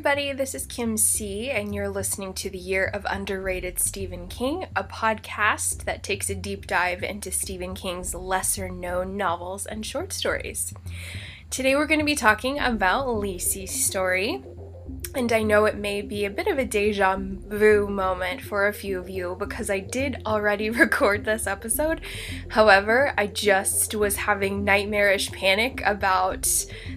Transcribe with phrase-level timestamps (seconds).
[0.00, 0.32] Everybody.
[0.32, 4.82] This is Kim C., and you're listening to the Year of Underrated Stephen King, a
[4.82, 10.72] podcast that takes a deep dive into Stephen King's lesser known novels and short stories.
[11.50, 14.42] Today, we're going to be talking about Lisey's story,
[15.14, 18.72] and I know it may be a bit of a deja vu moment for a
[18.72, 22.00] few of you because I did already record this episode.
[22.50, 26.46] However, I just was having nightmarish panic about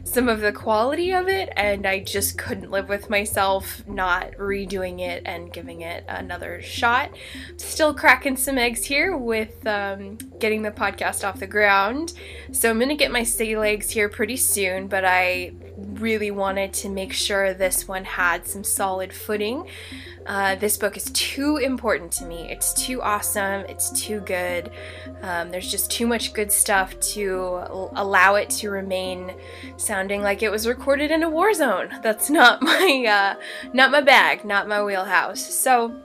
[0.03, 4.99] some of the quality of it, and I just couldn't live with myself not redoing
[4.99, 7.11] it and giving it another shot.
[7.57, 12.13] Still cracking some eggs here with um, getting the podcast off the ground.
[12.51, 16.89] So I'm gonna get my sea legs here pretty soon, but I really wanted to
[16.89, 19.67] make sure this one had some solid footing.
[20.25, 22.49] Uh, this book is too important to me.
[22.49, 23.65] It's too awesome.
[23.67, 24.71] It's too good.
[25.21, 27.63] Um, there's just too much good stuff to
[27.95, 29.33] allow it to remain
[29.77, 31.89] sounding like it was recorded in a war zone.
[32.01, 33.41] That's not my uh,
[33.73, 35.41] not my bag, not my wheelhouse.
[35.43, 35.99] So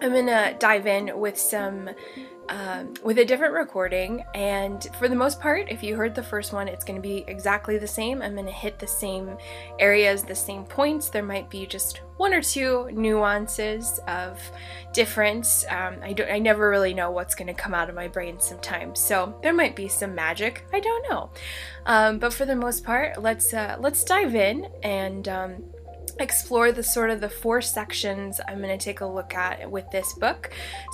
[0.00, 1.90] I'm gonna dive in with some
[2.48, 4.24] um, with a different recording.
[4.34, 7.24] And for the most part, if you heard the first one, it's going to be
[7.26, 8.22] exactly the same.
[8.22, 9.36] I'm going to hit the same
[9.78, 11.08] areas, the same points.
[11.08, 14.40] There might be just one or two nuances of
[14.92, 15.64] difference.
[15.68, 16.30] Um, I don't.
[16.30, 19.00] I never really know what's going to come out of my brain sometimes.
[19.00, 20.64] So there might be some magic.
[20.72, 21.30] I don't know.
[21.86, 25.64] Um, but for the most part, let's uh, let's dive in and um,
[26.20, 29.90] explore the sort of the four sections I'm going to take a look at with
[29.90, 30.50] this book.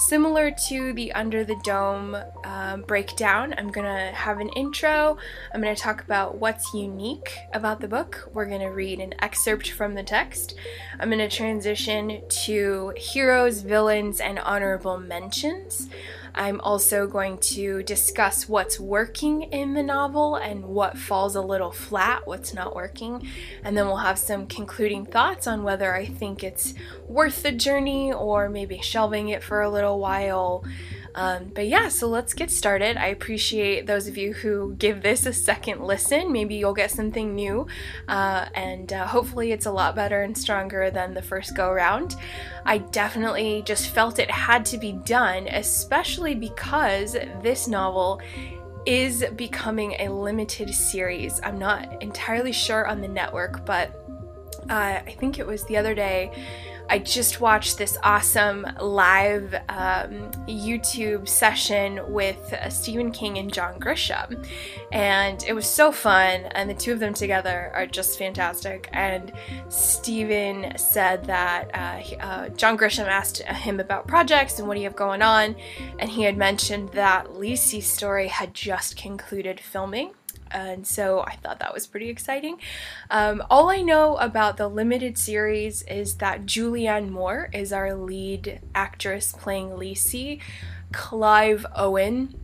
[0.09, 5.19] Similar to the Under the Dome um, breakdown, I'm going to have an intro.
[5.53, 8.31] I'm going to talk about what's unique about the book.
[8.33, 10.55] We're going to read an excerpt from the text.
[11.01, 15.89] I'm going to transition to heroes, villains, and honorable mentions.
[16.39, 21.73] I'm also going to discuss what's working in the novel and what falls a little
[21.73, 23.27] flat, what's not working,
[23.65, 26.75] and then we'll have some concluding thoughts on whether I think it's
[27.09, 30.65] worth the journey or maybe shelving it for a little while.
[31.15, 32.97] Um, but yeah, so let's get started.
[32.97, 36.33] I appreciate those of you who give this a second listen.
[36.33, 37.67] Maybe you'll get something new,
[38.09, 42.17] uh, and uh, hopefully, it's a lot better and stronger than the first go round.
[42.65, 48.21] I definitely just felt it had to be done, especially because this novel
[48.87, 51.41] is becoming a limited series.
[51.43, 53.95] I'm not entirely sure on the network, but
[54.71, 56.33] uh, I think it was the other day
[56.91, 63.79] I just watched this awesome live um, YouTube session with uh, Stephen King and John
[63.79, 64.47] Grisham.
[64.91, 68.89] And it was so fun, and the two of them together are just fantastic.
[68.95, 69.33] And
[69.69, 74.87] Stephen said that uh, uh, John Grisham asked him about projects and what do you
[74.87, 75.57] have going on,
[75.99, 80.13] and he had mentioned that Lisey's story had just concluded filming
[80.51, 82.59] and so I thought that was pretty exciting.
[83.11, 88.61] Um, all I know about the limited series is that Julianne Moore is our lead
[88.75, 90.41] actress playing Lisey.
[90.93, 92.35] Clive Owen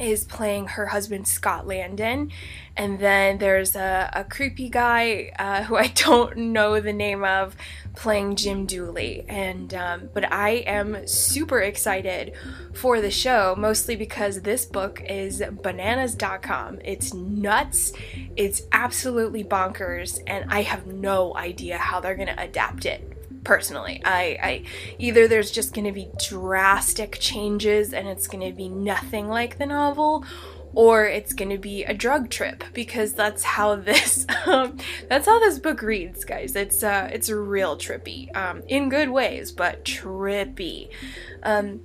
[0.00, 2.30] is playing her husband Scott Landon,
[2.76, 7.56] and then there's a, a creepy guy uh, who I don't know the name of
[7.94, 9.24] playing Jim Dooley.
[9.28, 12.32] And um, but I am super excited
[12.72, 16.80] for the show, mostly because this book is bananas.com.
[16.84, 17.92] It's nuts.
[18.36, 23.11] It's absolutely bonkers, and I have no idea how they're gonna adapt it
[23.44, 24.02] personally.
[24.04, 24.64] I, I
[24.98, 29.58] either there's just going to be drastic changes and it's going to be nothing like
[29.58, 30.24] the novel
[30.74, 35.38] or it's going to be a drug trip because that's how this um, that's how
[35.38, 40.88] this book reads guys it's uh it's real trippy um, in good ways but trippy
[41.42, 41.80] um,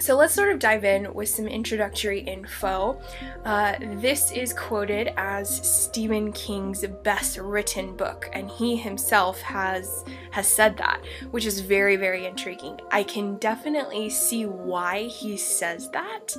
[0.00, 3.00] so let's sort of dive in with some introductory info.
[3.44, 10.46] Uh, this is quoted as Stephen King's best written book, and he himself has has
[10.46, 11.00] said that,
[11.30, 12.80] which is very very intriguing.
[12.90, 16.36] I can definitely see why he says that,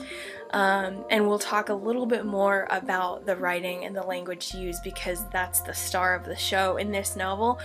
[0.52, 4.84] um, and we'll talk a little bit more about the writing and the language used
[4.84, 7.60] because that's the star of the show in this novel.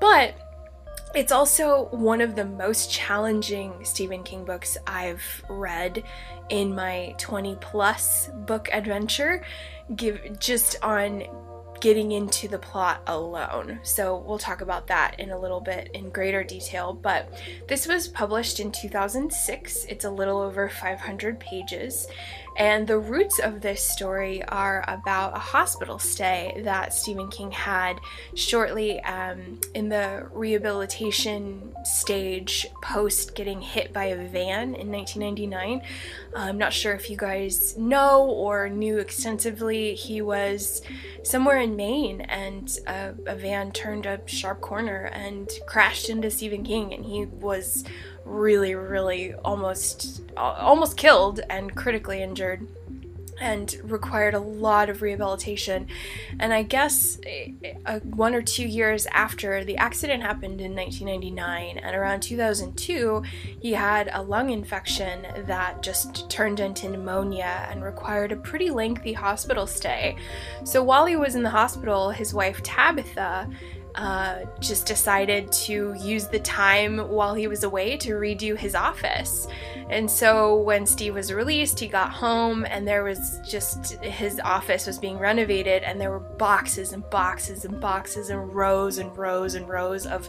[0.00, 0.34] But
[1.14, 6.02] it's also one of the most challenging Stephen King books I've read
[6.48, 9.44] in my 20 plus book adventure,
[9.94, 11.24] give just on
[11.80, 13.78] getting into the plot alone.
[13.82, 17.28] So we'll talk about that in a little bit in greater detail, but
[17.68, 19.84] this was published in 2006.
[19.84, 22.08] It's a little over 500 pages
[22.56, 28.00] And the roots of this story are about a hospital stay that Stephen King had
[28.34, 35.82] shortly um, in the rehabilitation stage post getting hit by a van in 1999.
[36.36, 39.94] I'm not sure if you guys know or knew extensively.
[39.94, 40.82] He was
[41.24, 46.62] somewhere in Maine and a, a van turned a sharp corner and crashed into Stephen
[46.62, 47.84] King, and he was
[48.24, 52.66] really, really almost almost killed and critically injured
[53.40, 55.86] and required a lot of rehabilitation.
[56.38, 57.18] And I guess
[57.86, 63.22] uh, one or two years after the accident happened in 1999, and around 2002,
[63.60, 69.12] he had a lung infection that just turned into pneumonia and required a pretty lengthy
[69.12, 70.16] hospital stay.
[70.64, 73.48] So while he was in the hospital, his wife Tabitha
[73.94, 79.46] uh, just decided to use the time while he was away to redo his office.
[79.88, 84.86] And so when Steve was released, he got home and there was just his office
[84.86, 89.54] was being renovated, and there were boxes and boxes and boxes and rows and rows
[89.54, 90.28] and rows of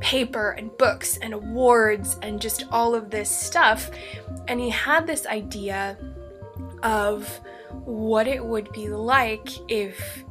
[0.00, 3.90] paper and books and awards and just all of this stuff.
[4.48, 5.98] And he had this idea
[6.82, 7.40] of
[7.84, 10.24] what it would be like if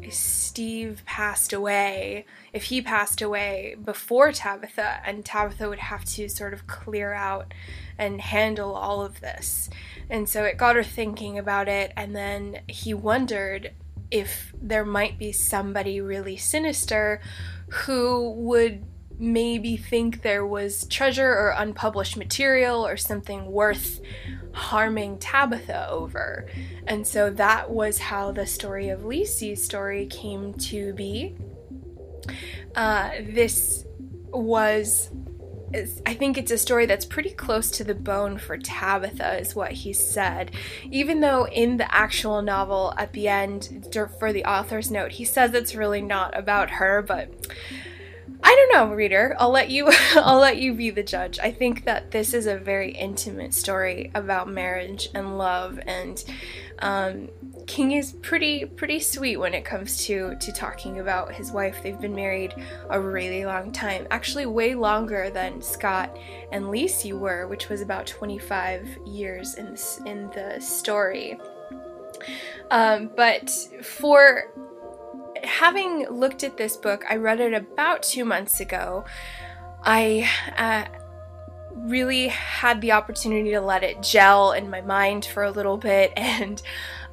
[0.56, 6.54] Steve passed away, if he passed away before Tabitha, and Tabitha would have to sort
[6.54, 7.54] of clear out
[7.98, 9.70] and handle all of this.
[10.10, 13.74] And so it got her thinking about it, and then he wondered
[14.10, 17.20] if there might be somebody really sinister
[17.70, 18.86] who would
[19.18, 24.02] maybe think there was treasure or unpublished material or something worth
[24.52, 26.48] harming Tabitha over.
[26.88, 31.36] And so that was how the story of Lisey's story came to be.
[32.76, 33.86] Uh, this
[34.28, 35.12] was
[36.06, 39.74] I think it's a story that's pretty close to the bone for Tabitha, is what
[39.74, 40.52] he said.
[40.90, 45.54] Even though in the actual novel at the end, for the author's note, he says
[45.54, 47.48] it's really not about her, but
[48.44, 49.36] I don't know, reader.
[49.40, 51.40] I'll let you I'll let you be the judge.
[51.40, 56.24] I think that this is a very intimate story about marriage and love and
[56.80, 57.30] um,
[57.68, 61.82] King is pretty pretty sweet when it comes to to talking about his wife.
[61.82, 62.54] They've been married
[62.90, 64.08] a really long time.
[64.12, 66.16] Actually way longer than Scott
[66.52, 71.40] and Lisey were, which was about 25 years in this, in the story.
[72.72, 73.50] Um, but
[73.82, 74.52] for
[75.46, 79.06] having looked at this book, I read it about two months ago.
[79.84, 80.86] I uh,
[81.74, 86.12] really had the opportunity to let it gel in my mind for a little bit,
[86.18, 86.62] and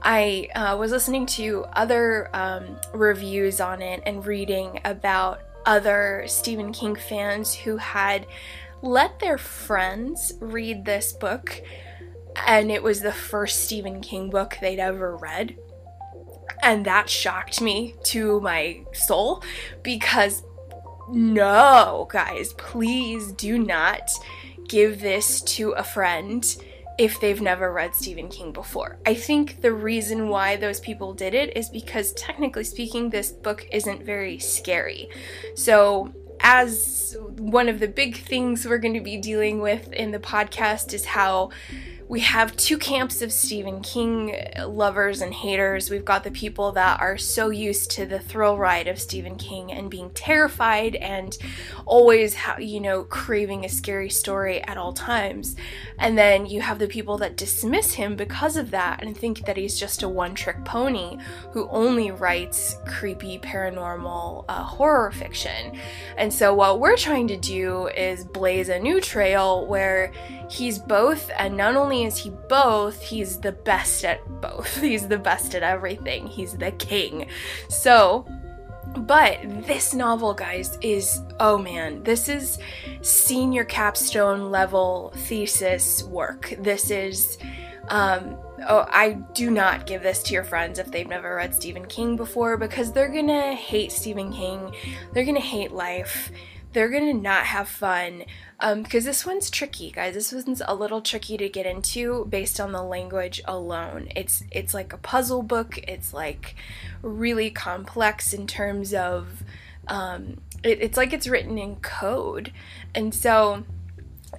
[0.03, 6.73] I uh, was listening to other um, reviews on it and reading about other Stephen
[6.73, 8.27] King fans who had
[8.83, 11.63] let their friends read this book,
[12.47, 15.57] and it was the first Stephen King book they'd ever read.
[16.63, 19.43] And that shocked me to my soul
[19.83, 20.43] because
[21.11, 24.11] no, guys, please do not
[24.69, 26.57] give this to a friend
[26.99, 28.99] if they've never read Stephen King before.
[29.05, 33.67] I think the reason why those people did it is because, technically speaking, this book
[33.73, 35.09] isn't very scary.
[35.55, 40.19] So, as one of the big things we're going to be dealing with in the
[40.19, 41.51] podcast is how
[42.09, 45.91] we have two camps of Stephen King lovers and haters.
[45.91, 49.73] We've got the people that are so used to the thrill ride of Stephen King
[49.73, 51.37] and being terrified and
[51.87, 55.57] always, you know, craving a scary story at all times.
[55.99, 59.57] And then you have the people that dismiss him because of that and think that
[59.57, 61.19] he's just a one trick pony
[61.53, 65.79] who only writes creepy paranormal uh, horror fiction.
[66.17, 70.13] And so, what we're trying to do is blaze a new trail where
[70.51, 74.81] he's both, and not only is he both, he's the best at both.
[74.81, 76.27] He's the best at everything.
[76.27, 77.29] He's the king.
[77.69, 78.27] So,
[78.97, 82.59] but this novel, guys, is oh man, this is
[83.01, 86.55] senior capstone level thesis work.
[86.59, 87.39] This is,
[87.89, 88.37] um,
[88.69, 92.17] oh, I do not give this to your friends if they've never read Stephen King
[92.17, 94.75] before because they're gonna hate Stephen King,
[95.13, 96.31] they're gonna hate life,
[96.73, 98.25] they're gonna not have fun
[98.61, 100.15] um, because this one's tricky, guys.
[100.15, 104.09] This one's a little tricky to get into based on the language alone.
[104.15, 105.79] It's it's like a puzzle book.
[105.79, 106.55] It's like
[107.03, 109.43] really complex in terms of
[109.89, 112.53] um, it, it's like it's written in code,
[112.95, 113.65] and so.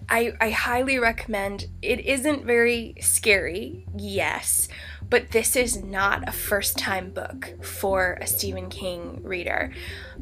[0.10, 4.68] I, I highly recommend it isn't very scary, yes,
[5.13, 9.72] but this is not a first time book for a Stephen King reader.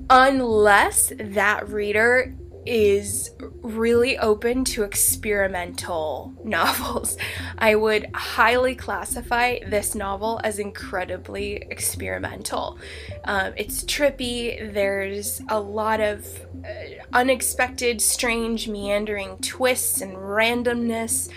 [0.10, 7.16] Unless that reader is really open to experimental novels.
[7.58, 12.78] I would highly classify this novel as incredibly experimental.
[13.24, 16.28] Um, it's trippy, there's a lot of
[16.66, 16.70] uh,
[17.14, 21.30] unexpected, strange, meandering twists and randomness.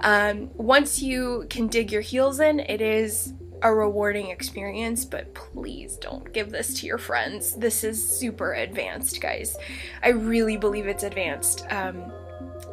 [0.00, 5.96] Um, once you can dig your heels in, it is a rewarding experience, but please
[5.96, 7.54] don't give this to your friends.
[7.56, 9.56] This is super advanced, guys.
[10.02, 11.64] I really believe it's advanced.
[11.70, 12.12] Um,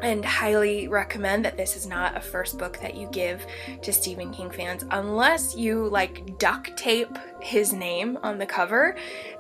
[0.02, 3.46] and highly recommend that this is not a first book that you give
[3.82, 8.98] to Stephen King fans unless you like duct tape his name on the cover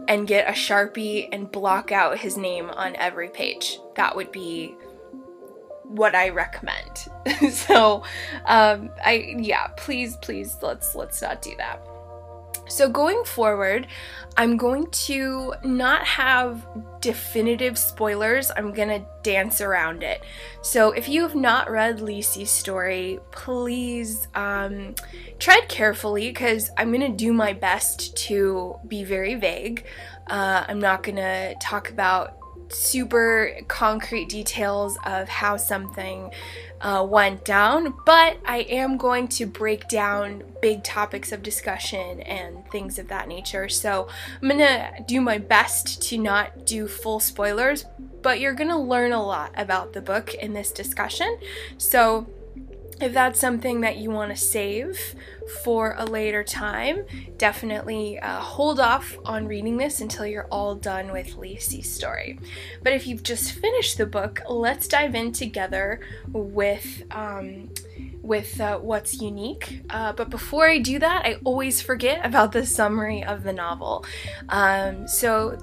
[0.07, 3.77] and get a sharpie and block out his name on every page.
[3.95, 4.75] That would be
[5.93, 7.07] what I recommend.
[7.51, 8.03] so,
[8.45, 11.79] um, I yeah, please, please, let's let's not do that.
[12.67, 13.87] So going forward,
[14.37, 16.65] I'm going to not have
[17.01, 18.51] definitive spoilers.
[18.55, 20.23] I'm gonna dance around it.
[20.61, 24.95] So if you have not read Lisey's story, please um,
[25.37, 29.85] tread carefully because I'm gonna do my best to be very vague.
[30.27, 32.37] Uh, I'm not gonna talk about
[32.69, 36.31] super concrete details of how something
[36.81, 42.67] uh, went down, but I am going to break down big topics of discussion and
[42.71, 43.69] things of that nature.
[43.69, 44.09] So
[44.41, 47.85] I'm gonna do my best to not do full spoilers,
[48.21, 51.39] but you're gonna learn a lot about the book in this discussion.
[51.77, 52.27] So
[53.01, 55.15] if that's something that you want to save
[55.63, 57.05] for a later time,
[57.37, 62.39] definitely uh, hold off on reading this until you're all done with Lisey's story.
[62.81, 65.99] But if you've just finished the book, let's dive in together
[66.31, 67.03] with.
[67.11, 67.69] Um,
[68.21, 69.81] with uh, what's unique.
[69.89, 74.05] Uh, but before I do that, I always forget about the summary of the novel.
[74.47, 75.57] Um, so,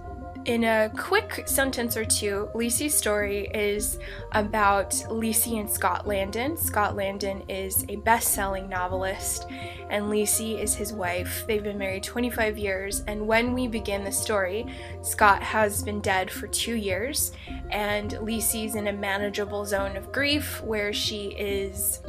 [0.47, 3.99] in a quick sentence or two, Lisey's story is
[4.33, 6.57] about Lisey and Scott Landon.
[6.57, 9.47] Scott Landon is a best selling novelist,
[9.91, 11.45] and Lisey is his wife.
[11.47, 14.67] They've been married 25 years, and when we begin the story,
[15.03, 17.33] Scott has been dead for two years,
[17.71, 22.01] and Lisey's in a manageable zone of grief where she is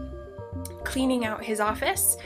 [0.83, 2.17] cleaning out his office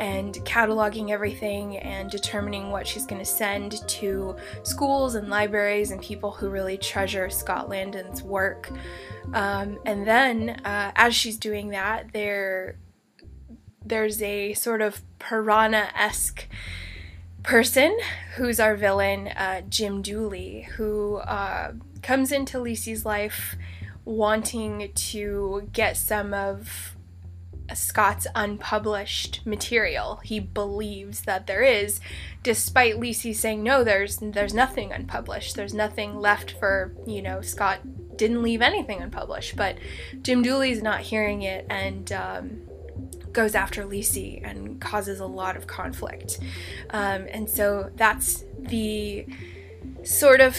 [0.00, 6.00] and cataloging everything and determining what she's going to send to schools and libraries and
[6.00, 8.70] people who really treasure Scott Landon's work.
[9.34, 12.78] Um, and then, uh, as she's doing that, there
[13.84, 16.46] there's a sort of piranha esque
[17.42, 17.96] person
[18.36, 23.56] who's our villain, uh, Jim Dooley, who uh, comes into Lisey's life
[24.04, 26.96] wanting to get some of
[27.74, 30.20] Scott's unpublished material.
[30.22, 32.00] He believes that there is,
[32.42, 35.56] despite Lisey saying no, there's there's nothing unpublished.
[35.56, 37.80] There's nothing left for you know Scott
[38.16, 39.56] didn't leave anything unpublished.
[39.56, 39.78] But
[40.22, 42.60] Jim Dooley's not hearing it and um,
[43.32, 46.38] goes after Lisey and causes a lot of conflict.
[46.90, 49.26] Um, and so that's the
[50.02, 50.56] sort of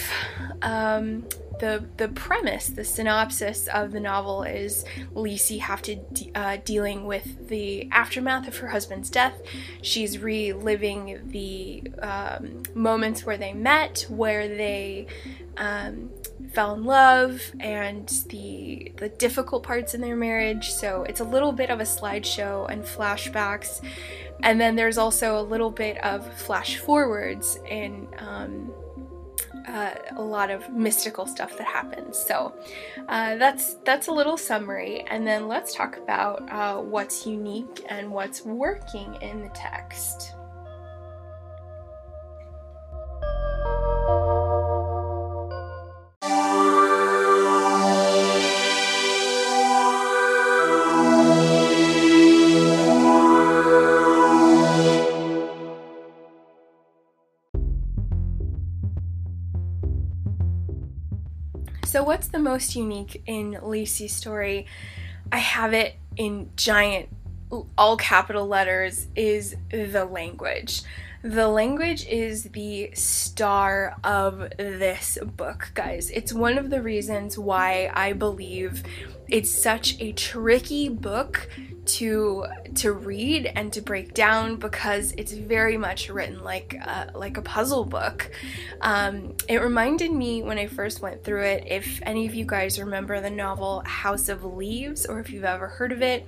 [0.62, 1.26] um,
[1.60, 7.06] the the premise, the synopsis of the novel is Lisey have to de- uh, dealing
[7.06, 9.40] with the aftermath of her husband's death.
[9.82, 15.08] She's reliving the um, moments where they met, where they
[15.58, 16.10] um,
[16.54, 20.72] fell in love, and the the difficult parts in their marriage.
[20.72, 23.82] So it's a little bit of a slideshow and flashbacks,
[24.42, 28.08] and then there's also a little bit of flash forwards and.
[28.18, 28.74] Um,
[29.68, 32.18] uh, a lot of mystical stuff that happens.
[32.18, 32.54] So
[33.08, 38.12] uh, that's that's a little summary, and then let's talk about uh, what's unique and
[38.12, 40.34] what's working in the text.
[62.12, 64.66] What's the most unique in Lisey's story?
[65.32, 67.08] I have it in giant,
[67.78, 70.82] all capital letters, is the language.
[71.24, 76.10] The language is the star of this book, guys.
[76.10, 78.82] It's one of the reasons why I believe
[79.28, 81.48] it's such a tricky book
[81.84, 87.38] to to read and to break down because it's very much written like a, like
[87.38, 88.32] a puzzle book.
[88.82, 91.66] Um, it reminded me when I first went through it.
[91.68, 95.68] If any of you guys remember the novel House of Leaves, or if you've ever
[95.68, 96.28] heard of it,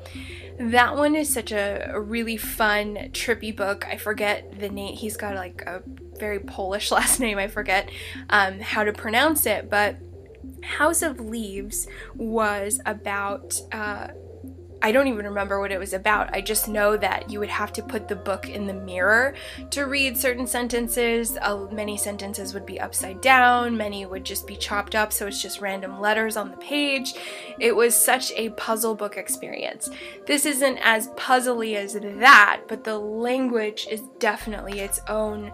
[0.60, 3.86] that one is such a, a really fun, trippy book.
[3.88, 4.96] I forget the name.
[4.96, 5.82] He's got like a
[6.18, 7.38] very Polish last name.
[7.38, 7.90] I forget
[8.30, 9.98] um, how to pronounce it, but
[10.64, 14.10] House of Leaves was about uh,
[14.84, 16.36] I don't even remember what it was about.
[16.36, 19.34] I just know that you would have to put the book in the mirror
[19.70, 21.38] to read certain sentences.
[21.42, 25.42] Uh, many sentences would be upside down, many would just be chopped up, so it's
[25.42, 27.14] just random letters on the page.
[27.60, 29.90] It was such a puzzle book experience.
[30.28, 35.54] This isn't as puzzly as that, but the language is definitely its own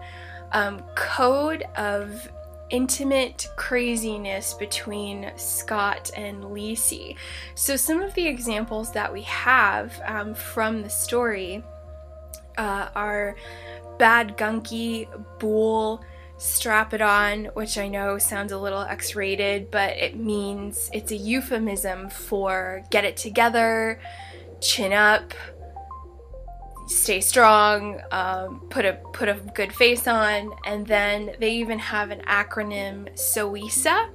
[0.52, 2.28] um, code of
[2.70, 7.16] intimate craziness between Scott and Lisey.
[7.54, 11.62] So, some of the examples that we have um, from the story
[12.58, 13.36] uh, are
[13.98, 15.08] Bad Gunky,
[15.38, 16.02] Bool,
[16.38, 21.12] Strap It On, which I know sounds a little X rated, but it means it's
[21.12, 24.00] a euphemism for get it together,
[24.60, 25.34] chin up,
[26.90, 32.10] stay strong, um, put a put a good face on, and then they even have
[32.10, 34.10] an acronym SOWISA,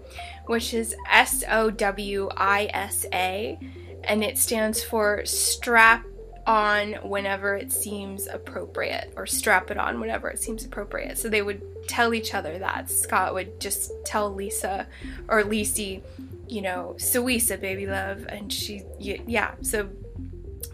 [0.47, 3.57] which is S O W I S A,
[4.03, 6.05] and it stands for strap
[6.45, 11.17] on whenever it seems appropriate, or strap it on whenever it seems appropriate.
[11.17, 12.91] So they would tell each other that.
[12.91, 14.85] Scott would just tell Lisa
[15.27, 16.03] or Lisey,
[16.47, 19.55] you know, SOWISA, baby love, and she, yeah.
[19.61, 19.89] So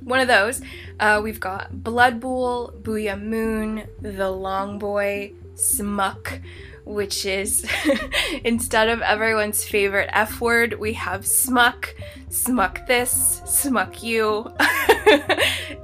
[0.04, 0.62] one of those.
[1.00, 6.40] Uh, we've got Blood Bool, Boo'ya Moon, The Long Boy, Smuck,
[6.86, 7.66] which is
[8.44, 11.96] instead of everyone's favorite F word, we have smuck,
[12.30, 14.52] smuck this, smuck you.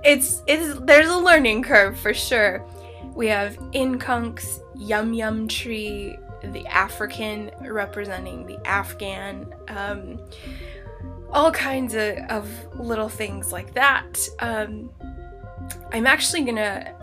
[0.04, 2.66] it's it's there's a learning curve for sure.
[3.14, 9.54] We have Incunks, Yum Yum Tree, the African representing the Afghan.
[9.68, 10.20] Um,
[11.32, 14.28] all kinds of, of little things like that.
[14.40, 14.90] Um,
[15.92, 16.94] I'm actually gonna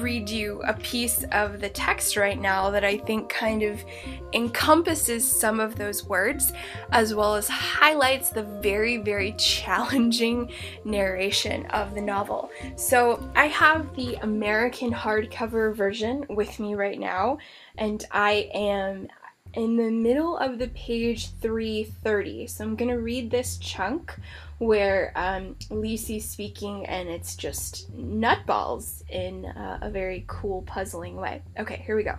[0.00, 3.84] read you a piece of the text right now that I think kind of
[4.32, 6.52] encompasses some of those words
[6.90, 10.50] as well as highlights the very, very challenging
[10.84, 12.50] narration of the novel.
[12.76, 17.38] So I have the American hardcover version with me right now,
[17.76, 19.08] and I am
[19.56, 22.46] in the middle of the page 330.
[22.48, 24.14] So I'm going to read this chunk
[24.58, 31.42] where um, Lisey's speaking and it's just nutballs in uh, a very cool, puzzling way.
[31.58, 32.16] Okay, here we go.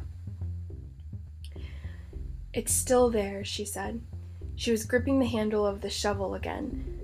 [2.53, 4.01] It's still there, she said.
[4.55, 6.99] She was gripping the handle of the shovel again.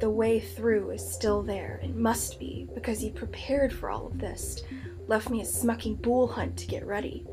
[0.00, 1.78] The way through is still there.
[1.84, 4.64] It must be, because he prepared for all of this.
[5.06, 7.24] Left me a smucking bool hunt to get ready.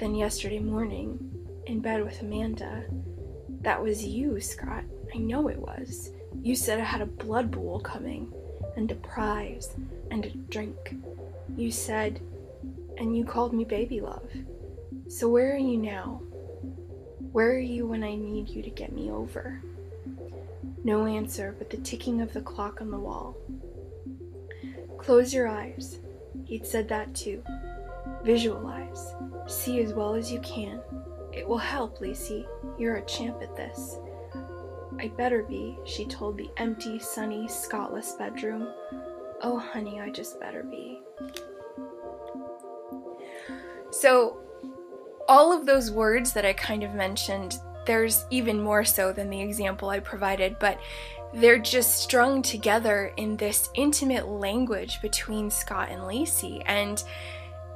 [0.00, 1.33] Then yesterday morning,
[1.66, 2.84] in bed with Amanda.
[3.62, 4.84] That was you, Scott.
[5.14, 6.10] I know it was.
[6.42, 8.32] You said I had a blood bool coming,
[8.76, 9.74] and a prize,
[10.10, 10.96] and a drink.
[11.56, 12.20] You said,
[12.98, 14.28] and you called me baby love.
[15.08, 16.22] So where are you now?
[17.32, 19.60] Where are you when I need you to get me over?
[20.84, 23.36] No answer but the ticking of the clock on the wall.
[24.98, 25.98] Close your eyes.
[26.44, 27.42] He'd said that too.
[28.22, 29.14] Visualize.
[29.46, 30.80] See as well as you can.
[31.34, 32.46] It will help, Lisey.
[32.78, 33.98] You're a champ at this.
[35.00, 38.68] I better be, she told the empty, sunny, Scottless bedroom.
[39.42, 41.00] Oh, honey, I just better be.
[43.90, 44.38] So,
[45.28, 49.40] all of those words that I kind of mentioned, there's even more so than the
[49.40, 50.78] example I provided, but
[51.34, 56.62] they're just strung together in this intimate language between Scott and Lisey.
[56.66, 57.02] And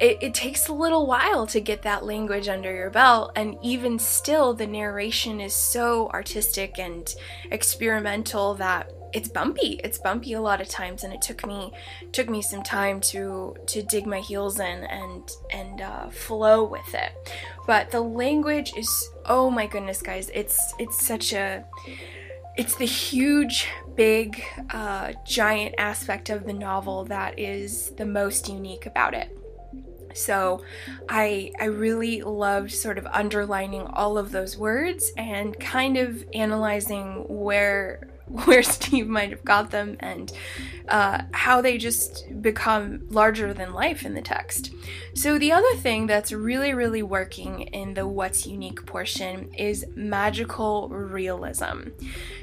[0.01, 3.99] it, it, takes a little while to get that language under your belt and even
[3.99, 7.15] still the narration is so artistic and
[7.51, 9.81] experimental that it's bumpy.
[9.83, 11.73] It's bumpy a lot of times and it took me
[12.13, 16.95] took me some time to to dig my heels in and and uh, flow with
[16.95, 17.13] it.
[17.67, 21.65] But the language is oh my goodness guys it's it's such a
[22.57, 28.85] it's the huge big uh, giant aspect of the novel that is the most unique
[28.85, 29.38] about it
[30.19, 30.63] so
[31.09, 37.25] I I really loved sort of underlining all of those words and kind of analyzing
[37.29, 38.09] where
[38.45, 40.33] where Steve might have got them and
[40.89, 44.73] uh, how they just become larger than life in the text.
[45.15, 50.89] So, the other thing that's really, really working in the What's Unique portion is magical
[50.89, 51.89] realism.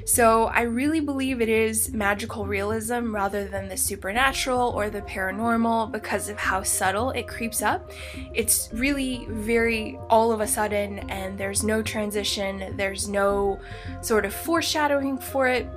[0.04, 5.90] So, I really believe it is magical realism rather than the supernatural or the paranormal
[5.92, 7.90] because of how subtle it creeps up.
[8.34, 13.58] It's really very all of a sudden, and there's no transition, there's no
[14.02, 15.68] sort of foreshadowing for it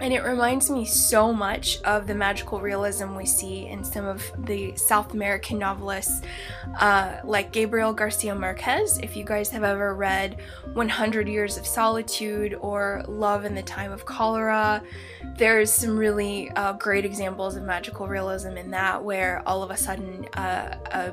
[0.00, 4.24] and it reminds me so much of the magical realism we see in some of
[4.46, 6.22] the South American novelists,
[6.78, 8.98] uh, like Gabriel Garcia Marquez.
[8.98, 10.40] If you guys have ever read
[10.72, 14.82] 100 Years of Solitude or Love in the Time of Cholera,
[15.36, 19.76] there's some really uh, great examples of magical realism in that, where all of a
[19.76, 21.12] sudden uh, a,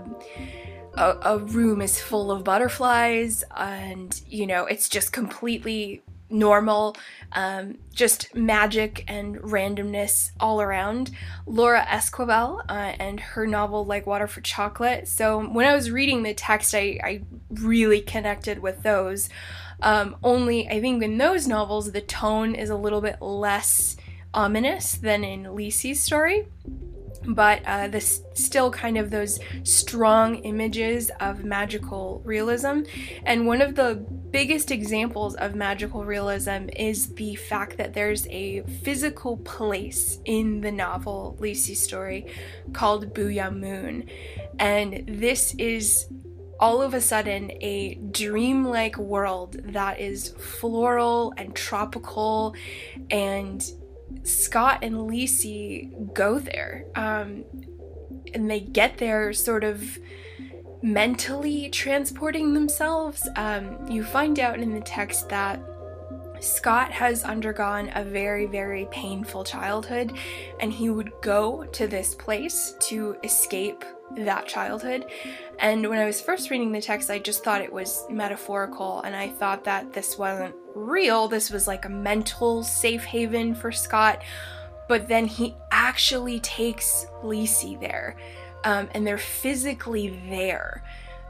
[0.94, 6.96] a, a room is full of butterflies, and you know, it's just completely normal,
[7.32, 11.12] um, just magic and randomness all around.
[11.46, 15.08] Laura Esquivel uh, and her novel Like Water for Chocolate.
[15.08, 19.30] So when I was reading the text, I, I really connected with those.
[19.82, 23.96] Um, only I think in those novels, the tone is a little bit less
[24.34, 26.48] ominous than in Lisey's story
[27.26, 32.82] but uh, this still kind of those strong images of magical realism.
[33.26, 33.96] And one of the
[34.32, 40.72] biggest examples of magical realism is the fact that there's a physical place in the
[40.72, 42.28] novel Lisey's story
[42.74, 44.10] called Boo'ya Moon.
[44.60, 46.08] And this is
[46.60, 52.56] all of a sudden a dreamlike world that is floral and tropical
[53.12, 53.72] and
[54.24, 56.86] Scott and Lisey go there.
[56.96, 57.44] Um,
[58.34, 59.98] and they get there sort of
[60.82, 63.28] mentally transporting themselves.
[63.36, 65.62] Um, you find out in the text that
[66.40, 70.14] Scott has undergone a very, very painful childhood,
[70.60, 73.84] and he would go to this place to escape
[74.16, 75.06] that childhood.
[75.60, 79.16] And when I was first reading the text, I just thought it was metaphorical, and
[79.16, 81.28] I thought that this wasn't real.
[81.28, 84.24] This was like a mental safe haven for Scott.
[84.88, 88.16] But then he actually takes Lisey there,
[88.64, 90.84] um, and they're physically there.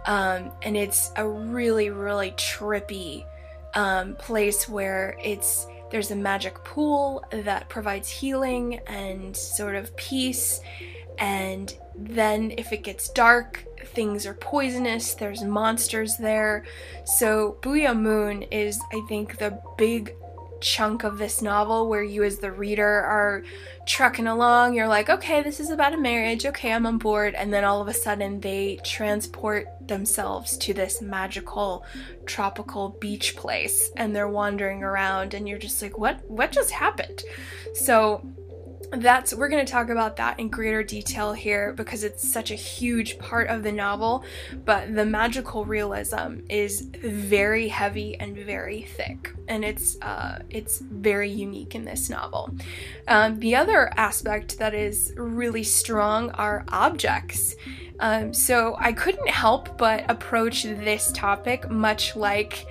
[0.05, 3.25] Um, and it's a really, really trippy
[3.73, 10.61] um, place where it's there's a magic pool that provides healing and sort of peace
[11.17, 16.65] and then if it gets dark, things are poisonous, there's monsters there.
[17.05, 20.13] So Boo'ya Moon is, I think, the big
[20.59, 23.43] chunk of this novel where you as the reader are
[23.85, 24.73] trucking along.
[24.73, 26.45] You're like okay this is about a marriage.
[26.45, 27.35] Okay i'm on board.
[27.35, 31.85] And then all of a sudden they transport themselves to this magical
[32.25, 37.23] tropical beach place and they're wandering around and you're just like what what just happened?
[37.73, 38.21] So
[38.91, 42.55] that's we're going to talk about that in greater detail here because it's such a
[42.55, 44.23] huge part of the novel
[44.65, 51.29] but the magical realism is very heavy and very thick and it's uh, it's very
[51.29, 52.49] unique in this novel.
[53.07, 57.55] Um, the other aspect that is really strong are objects.
[57.99, 62.67] Um, so i couldn't help but approach this topic much like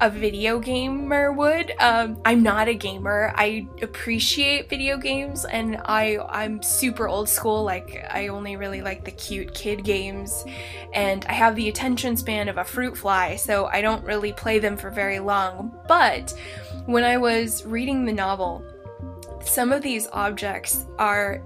[0.00, 1.72] a video gamer would.
[1.80, 3.32] Um, I'm not a gamer.
[3.34, 7.64] I appreciate video games, and I I'm super old school.
[7.64, 10.44] Like I only really like the cute kid games,
[10.92, 14.58] and I have the attention span of a fruit fly, so I don't really play
[14.58, 15.74] them for very long.
[15.88, 16.34] But
[16.86, 18.64] when I was reading the novel,
[19.42, 21.42] some of these objects are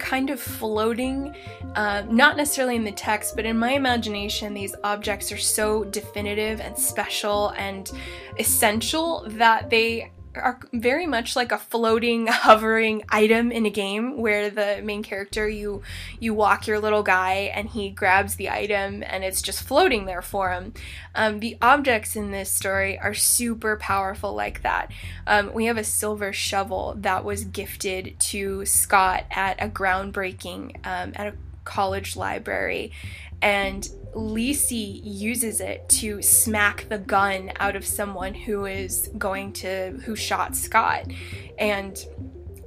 [0.00, 1.34] kind of floating,
[1.76, 6.60] uh, not necessarily in the text, but in my imagination, these objects are so definitive
[6.60, 7.92] and special and
[8.38, 14.50] essential that they are very much like a floating hovering item in a game where
[14.50, 15.82] the main character you
[16.18, 20.22] you walk your little guy and he grabs the item and it's just floating there
[20.22, 20.72] for him.
[21.14, 24.90] Um, the objects in this story are super powerful like that.
[25.26, 31.12] Um, we have a silver shovel that was gifted to scott at a groundbreaking um,
[31.16, 32.92] at a college library
[33.42, 40.00] and Lisey uses it to smack the gun out of someone who is going to
[40.04, 41.06] who shot Scott.
[41.58, 42.04] And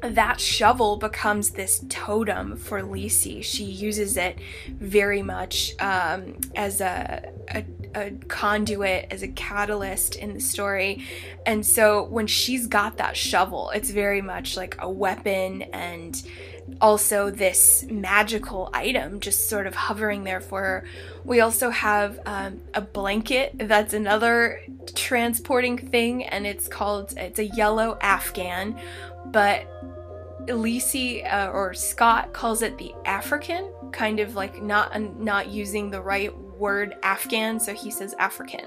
[0.02, 3.42] that shovel becomes this totem for Lisey.
[3.44, 10.34] She uses it very much um, as a, a, a, conduit, as a catalyst in
[10.34, 11.06] the story.
[11.46, 16.22] And so when she's got that shovel, it's very much like a weapon and
[16.82, 20.86] also this magical item just sort of hovering there for her.
[21.24, 24.62] We also have um, a blanket that's another
[24.96, 28.80] transporting thing, and it's called it's a yellow Afghan,
[29.26, 29.68] but
[30.48, 36.02] Lisey uh, or Scott calls it the African, kind of like not not using the
[36.02, 38.66] right word Afghan, so he says African,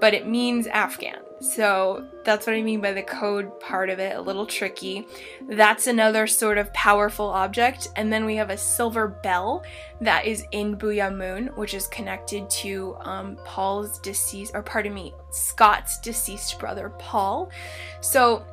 [0.00, 1.18] but it means Afghan.
[1.54, 5.06] So that's what I mean by the code part of it, a little tricky.
[5.48, 7.88] That's another sort of powerful object.
[7.96, 9.64] And then we have a silver bell
[10.00, 15.14] that is in Boo'ya Moon, which is connected to um, Paul's deceased, or pardon me,
[15.30, 17.50] Scott's deceased brother, Paul.
[18.00, 18.44] So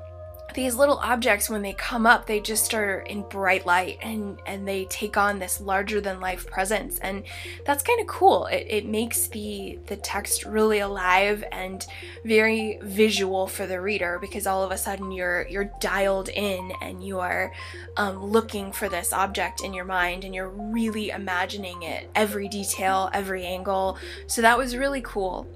[0.53, 4.67] these little objects when they come up they just are in bright light and and
[4.67, 7.23] they take on this larger than life presence and
[7.65, 8.45] that's kind of cool.
[8.47, 11.85] It, it makes the the text really alive and
[12.25, 17.05] very visual for the reader because all of a sudden you're you're dialed in and
[17.05, 17.51] you are
[17.97, 23.09] um, looking for this object in your mind and you're really imagining it every detail
[23.13, 23.97] every angle.
[24.27, 25.47] So that was really cool.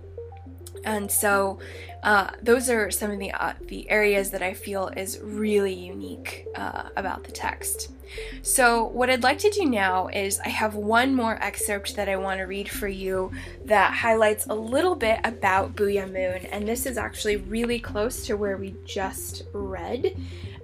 [0.84, 1.60] And so
[2.08, 6.46] uh, those are some of the uh, the areas that I feel is really unique
[6.56, 7.92] uh, about the text.
[8.42, 12.16] So what I'd like to do now is I have one more excerpt that I
[12.16, 13.34] want to read for you
[13.66, 18.38] that highlights a little bit about Boo'ya Moon, and this is actually really close to
[18.38, 20.16] where we just read.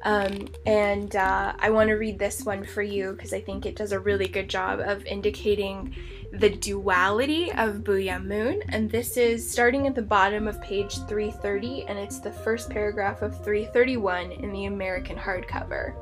[0.04, 3.76] Um, and uh, I want to read this one for you because I think it
[3.76, 5.94] does a really good job of indicating
[6.34, 8.62] the duality of Boo'ya Moon.
[8.70, 13.22] And this is starting at the bottom of page 330, and it's the first paragraph
[13.22, 15.94] of 331 in the American hardcover.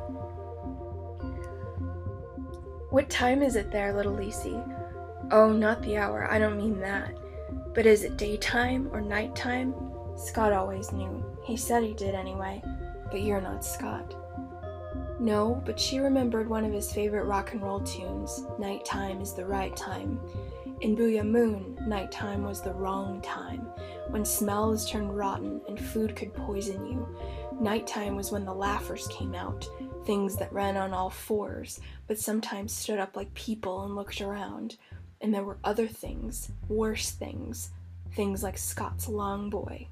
[2.92, 4.62] What time is it there, little Lisey?
[5.32, 7.18] Oh, not the hour, I don't mean that.
[7.74, 9.74] But is it daytime or nighttime?
[10.18, 11.24] Scott always knew.
[11.44, 12.62] He said he did anyway.
[13.10, 14.21] But you're not Scott.
[15.22, 19.46] No, but she remembered one of his favorite rock and roll tunes Nighttime is the
[19.46, 20.20] right time.
[20.82, 23.60] In Boo'ya Moon, nighttime was the wrong time,
[24.10, 27.08] when smells turned rotten and food could poison you.
[27.60, 29.70] Nighttime was when the laughers came out,
[30.06, 34.78] things that ran on all fours, but sometimes stood up like people and looked around.
[35.22, 37.70] And there were other things, worse things,
[38.16, 39.88] things like Scott's long boy.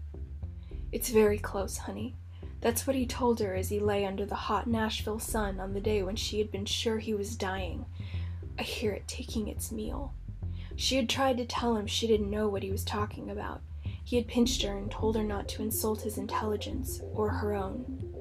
[0.92, 2.16] It's very close, honey.
[2.62, 5.80] That's what he told her as he lay under the hot Nashville sun on the
[5.80, 7.86] day when she had been sure he was dying.
[8.58, 10.14] I hear it taking its meal.
[10.76, 13.62] She had tried to tell him she didn't know what he was talking about.
[14.04, 18.14] He had pinched her and told her not to insult his intelligence or her own.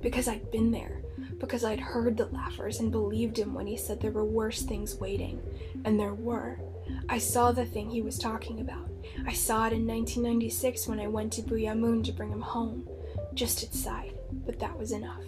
[0.00, 1.02] Because I'd been there,
[1.38, 4.96] because I'd heard the laughers and believed him when he said there were worse things
[4.96, 5.40] waiting.
[5.84, 6.60] And there were.
[7.08, 8.88] I saw the thing he was talking about.
[9.26, 12.86] I saw it in 1996 when I went to Boo'ya Moon to bring him home
[13.34, 14.12] just its side,
[14.46, 15.22] but that was enough.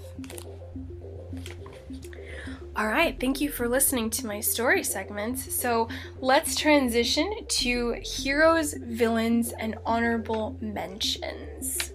[2.75, 5.55] All right, thank you for listening to my story segments.
[5.55, 5.88] So
[6.21, 11.93] let's transition to heroes, villains, and honorable mentions.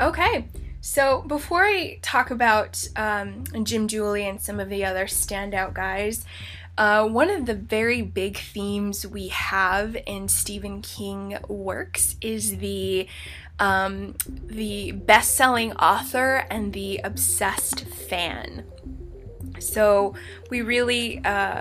[0.00, 0.48] Okay,
[0.80, 6.24] so before I talk about um, Jim Dooley and some of the other standout guys,
[6.78, 13.06] uh, one of the very big themes we have in Stephen King works is the
[13.58, 14.14] um,
[14.46, 18.64] the best-selling author and the obsessed fan.
[19.58, 20.14] So
[20.48, 21.60] we really uh,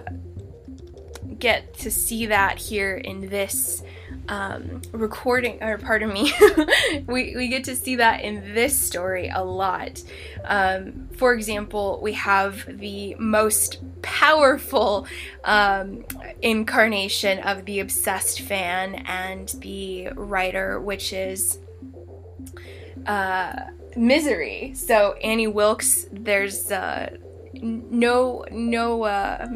[1.37, 3.83] get to see that here in this
[4.29, 6.31] um, recording, or pardon me,
[7.07, 10.01] we, we get to see that in this story a lot.
[10.45, 15.07] Um, for example, we have the most powerful
[15.43, 16.05] um,
[16.41, 21.57] incarnation of the obsessed fan and the writer, which is
[23.07, 23.53] uh,
[23.95, 24.73] Misery.
[24.75, 27.17] So Annie Wilkes, there's uh,
[27.61, 29.47] no no uh,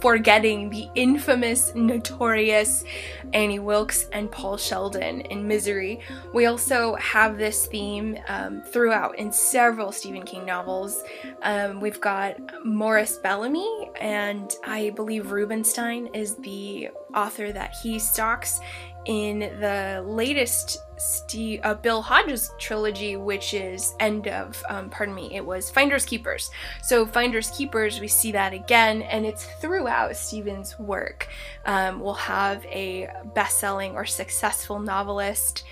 [0.00, 2.84] forgetting the infamous, notorious
[3.32, 6.00] Annie Wilkes and Paul Sheldon in Misery.
[6.32, 11.04] We also have this theme um, throughout in several Stephen King novels.
[11.42, 18.60] Um, we've got Morris Bellamy, and I believe Rubenstein is the author that he stalks
[19.06, 25.34] in the latest Steve, uh, Bill Hodges trilogy, which is end of, um, pardon me,
[25.34, 26.50] it was Finders Keepers.
[26.82, 31.28] So Finders Keepers, we see that again, and it's throughout Stephen's work.
[31.64, 35.64] Um, we'll have a best-selling or successful novelist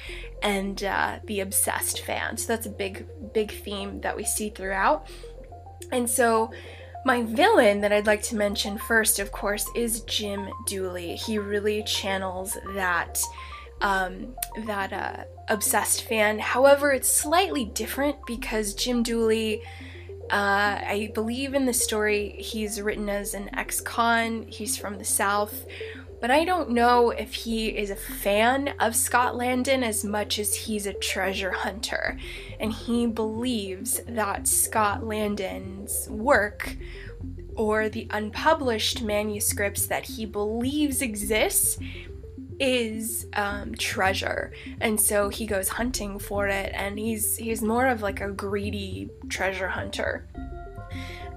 [0.43, 2.37] and uh, the obsessed fan.
[2.37, 5.09] So that's a big, big theme that we see throughout.
[5.93, 6.51] And so
[7.05, 11.15] my villain that I'd like to mention first, of course, is Jim Dooley.
[11.15, 13.21] He really channels that
[13.81, 14.35] um,
[14.67, 16.39] that uh, obsessed fan.
[16.39, 19.63] However, it's slightly different because Jim Dooley,
[20.31, 24.47] uh, I believe in the story, he's written as an ex-con.
[24.49, 25.67] He's from the South,
[26.21, 30.55] but I don't know if he is a fan of Scott Landon as much as
[30.55, 32.19] he's a treasure hunter.
[32.59, 36.77] And he believes that Scott Landon's work
[37.55, 41.79] or the unpublished manuscripts that he believes exist
[42.59, 48.03] is um, treasure, and so he goes hunting for it, and he's he's more of
[48.03, 50.27] like a greedy treasure hunter.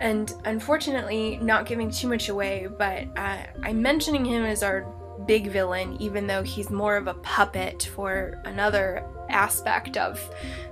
[0.02, 4.82] And unfortunately, not giving too much away, but uh, I'm mentioning him as our
[5.26, 10.20] big villain, even though he's more of a puppet for another aspect of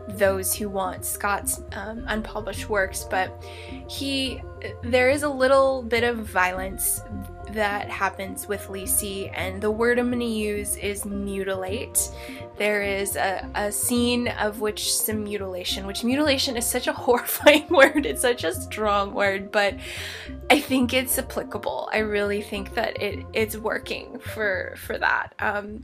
[0.08, 3.04] those who want Scott's um, unpublished works.
[3.04, 3.44] But
[3.90, 4.42] he,
[4.82, 7.02] there is a little bit of violence
[7.54, 12.10] that happens with Lisey, and the word I'm going to use is mutilate.
[12.58, 17.68] There is a, a scene of which some mutilation, which mutilation is such a horrifying
[17.70, 19.76] word, it's such a strong word, but
[20.50, 21.90] I think it's applicable.
[21.92, 25.34] I really think that it it's working for for that.
[25.40, 25.84] Um,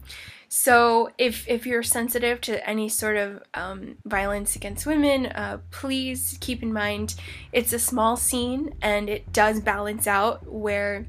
[0.55, 6.37] so if if you're sensitive to any sort of um, violence against women, uh, please
[6.41, 7.15] keep in mind
[7.51, 11.07] it's a small scene and it does balance out where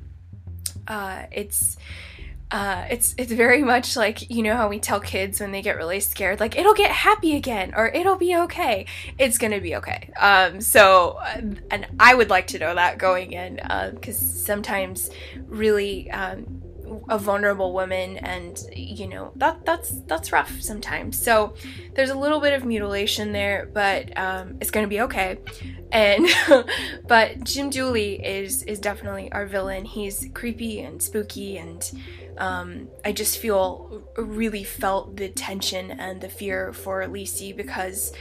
[0.88, 1.77] uh, it's
[2.51, 5.77] uh, it's it's very much like you know how we tell kids when they get
[5.77, 8.87] really scared, like it'll get happy again or it'll be okay.
[9.18, 10.11] It's gonna be okay.
[10.20, 15.11] Um, so, uh, and I would like to know that going in because uh, sometimes
[15.49, 16.62] really um,
[17.09, 21.55] a vulnerable woman and you know that that's that's rough sometimes so
[21.94, 25.38] there's a little bit of mutilation there but um, it's gonna be okay
[25.95, 26.27] and
[27.09, 29.85] but jim dooley is is definitely our villain.
[29.85, 31.91] He's creepy and spooky and
[32.37, 38.13] um, i just feel really felt the tension and the fear for Lisey because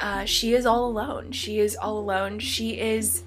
[0.00, 1.30] uh, she is all alone.
[1.30, 2.38] She is all alone.
[2.38, 3.22] She is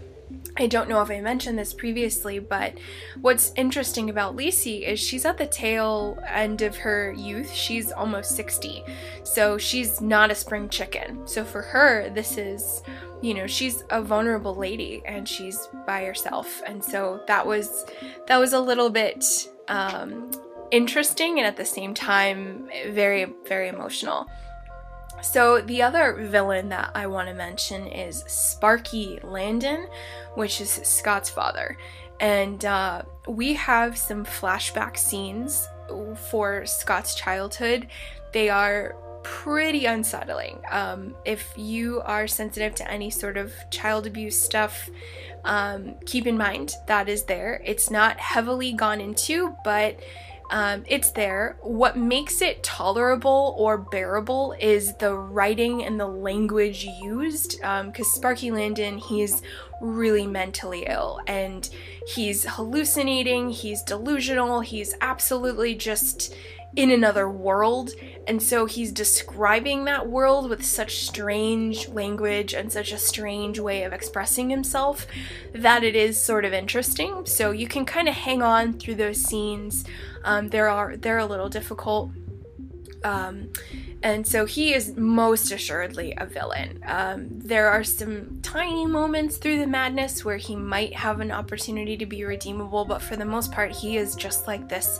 [0.55, 2.77] I don't know if I mentioned this previously, but
[3.21, 7.51] what's interesting about Lisey is she's at the tail end of her youth.
[7.51, 8.83] She's almost 60.
[9.23, 11.25] So she's not a spring chicken.
[11.25, 12.83] So for her, this is,
[13.21, 16.61] you know, she's a vulnerable lady and she's by herself.
[16.67, 17.85] And so that was
[18.27, 19.25] that was a little bit
[19.69, 20.29] um,
[20.69, 24.27] interesting and at the same time very very emotional.
[25.23, 29.87] So, the other villain that I want to mention is Sparky Landon,
[30.35, 31.77] which is Scott's father.
[32.19, 35.67] And uh, we have some flashback scenes
[36.29, 37.87] for Scott's childhood.
[38.33, 40.61] They are pretty unsettling.
[40.69, 44.89] Um, if you are sensitive to any sort of child abuse stuff,
[45.45, 47.61] um, keep in mind that is there.
[47.65, 49.99] It's not heavily gone into, but
[50.51, 51.57] um, it's there.
[51.61, 57.57] What makes it tolerable or bearable is the writing and the language used.
[57.57, 59.41] Because um, Sparky Landon, he's
[59.81, 61.69] really mentally ill and
[62.07, 66.33] he's hallucinating, he's delusional, he's absolutely just
[66.75, 67.91] in another world.
[68.27, 73.83] And so he's describing that world with such strange language and such a strange way
[73.83, 75.05] of expressing himself
[75.53, 77.25] that it is sort of interesting.
[77.25, 79.85] So you can kind of hang on through those scenes.
[80.23, 82.11] Um, there are they're a little difficult.
[83.03, 83.49] Um,
[84.03, 86.83] and so he is most assuredly a villain.
[86.85, 91.95] Um, there are some tiny moments through the madness where he might have an opportunity
[91.95, 94.99] to be redeemable, but for the most part, he is just like this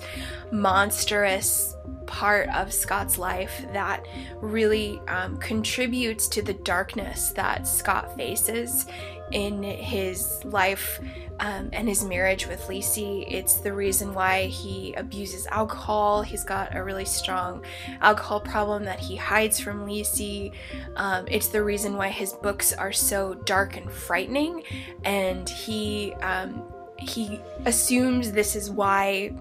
[0.53, 4.05] monstrous part of Scott's life that
[4.39, 8.85] really um, contributes to the darkness that Scott faces
[9.31, 10.99] in his life
[11.39, 13.25] um, and his marriage with Lisey.
[13.27, 16.21] It's the reason why he abuses alcohol.
[16.21, 17.63] He's got a really strong
[18.01, 20.53] alcohol problem that he hides from Lisey.
[20.95, 24.63] Um, it's the reason why his books are so dark and frightening,
[25.03, 26.63] and he um,
[26.99, 29.31] he assumes this is why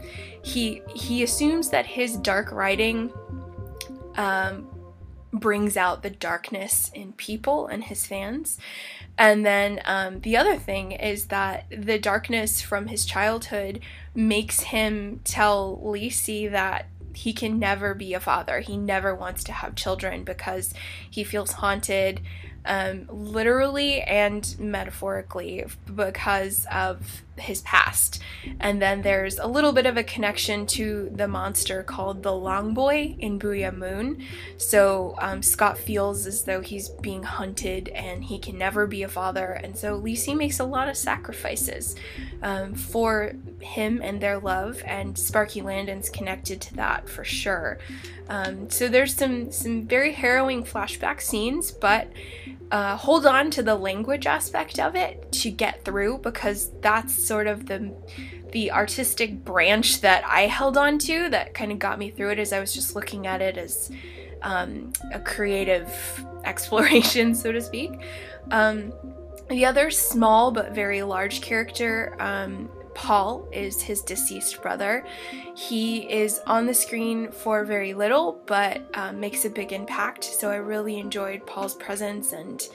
[0.42, 3.12] he he assumes that his dark writing
[4.16, 4.66] um,
[5.32, 8.58] brings out the darkness in people and his fans
[9.22, 13.78] and then um, the other thing is that the darkness from his childhood
[14.16, 18.58] makes him tell Lisey that he can never be a father.
[18.58, 20.74] He never wants to have children because
[21.08, 22.20] he feels haunted
[22.64, 28.20] um, literally and metaphorically because of his past.
[28.60, 32.74] And then there's a little bit of a connection to the monster called the Long
[32.74, 34.22] Boy in Boo'ya Moon.
[34.58, 39.08] So um, Scott feels as though he's being hunted and he can never be a
[39.08, 39.52] father.
[39.52, 41.96] And so Lisey makes a lot of sacrifices
[42.42, 47.78] um, for him and their love, and Sparky Landon's connected to that for sure.
[48.28, 52.08] Um, so there's some some very harrowing flashback scenes, but
[52.70, 57.46] uh, hold on to the language aspect of it to get through because that's sort
[57.46, 57.92] of the
[58.52, 62.38] the artistic branch that I held on to that kind of got me through it
[62.38, 63.90] as I was just looking at it as
[64.42, 65.90] um, a creative
[66.44, 67.92] exploration, so to speak.
[68.50, 68.92] Um,
[69.48, 75.04] the other small but very large character um, Paul is his deceased brother.
[75.54, 80.24] He is on the screen for very little, but um, makes a big impact.
[80.24, 82.66] So I really enjoyed Paul's presence, and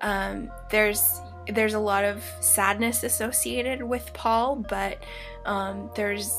[0.00, 5.02] um, there's there's a lot of sadness associated with Paul, but
[5.44, 6.38] um, there's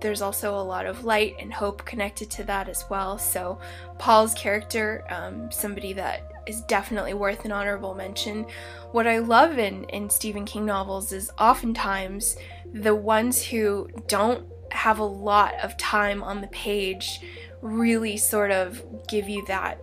[0.00, 3.18] there's also a lot of light and hope connected to that as well.
[3.18, 3.60] So
[3.98, 8.46] Paul's character, um, somebody that is definitely worth an honorable mention.
[8.90, 12.36] What I love in, in Stephen King novels is oftentimes
[12.72, 17.20] the ones who don't have a lot of time on the page
[17.60, 19.78] really sort of give you that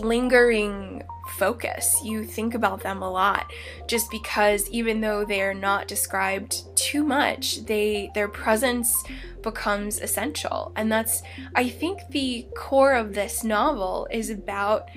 [0.00, 1.02] lingering
[1.36, 2.00] focus.
[2.04, 3.50] You think about them a lot
[3.86, 9.02] just because even though they are not described too much, they their presence
[9.42, 10.72] becomes essential.
[10.76, 11.22] And that's
[11.54, 14.88] I think the core of this novel is about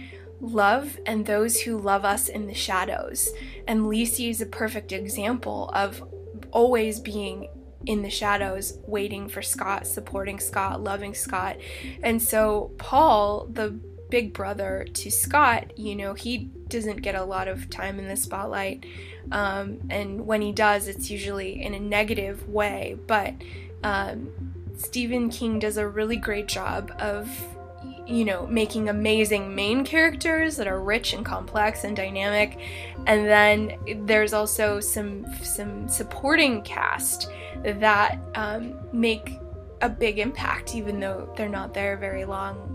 [0.42, 3.30] love and those who love us in the shadows.
[3.68, 6.04] And Lisey is a perfect example of
[6.52, 7.50] always being
[7.86, 11.58] in the shadows, waiting for Scott, supporting Scott, loving Scott.
[12.02, 13.80] And so, Paul, the
[14.10, 18.16] big brother to Scott, you know, he doesn't get a lot of time in the
[18.16, 18.86] spotlight.
[19.32, 22.98] Um, and when he does, it's usually in a negative way.
[23.08, 23.34] But
[23.84, 24.30] um,
[24.78, 27.30] Stephen King does a really great job of
[28.08, 32.60] you know, making amazing main characters that are rich and complex and dynamic.
[33.08, 37.32] And then there's also some some supporting cast
[37.64, 39.40] that um, make
[39.82, 42.75] a big impact, even though they're not there very long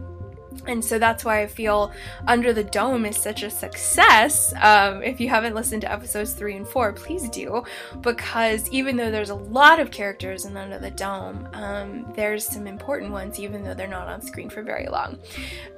[0.67, 1.93] and so that's why I feel
[2.27, 4.53] Under the Dome is such a success.
[4.61, 7.63] Um, if you haven't listened to episodes three and four, please do,
[8.01, 12.67] because even though there's a lot of characters in Under the Dome, um, there's some
[12.67, 15.19] important ones, even though they're not on screen for very long.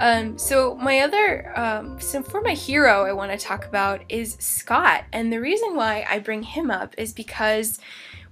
[0.00, 4.36] Um, so, my other, um, so for my hero, I want to talk about is
[4.40, 5.04] Scott.
[5.12, 7.78] And the reason why I bring him up is because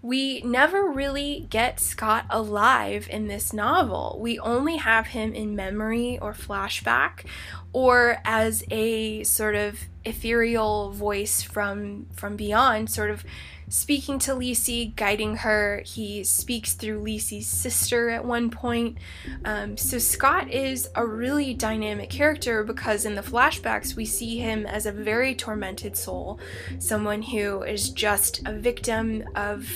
[0.03, 4.19] we never really get Scott alive in this novel.
[4.21, 7.25] We only have him in memory or flashback
[7.73, 13.25] or as a sort of ethereal voice from from beyond sort of
[13.71, 15.83] speaking to Lisey, guiding her.
[15.87, 18.99] He speaks through Lisey's sister at one point.
[19.45, 24.67] Um, so Scott is a really dynamic character because in the flashbacks we see him
[24.67, 26.41] as a very tormented soul,
[26.79, 29.67] someone who is just a victim of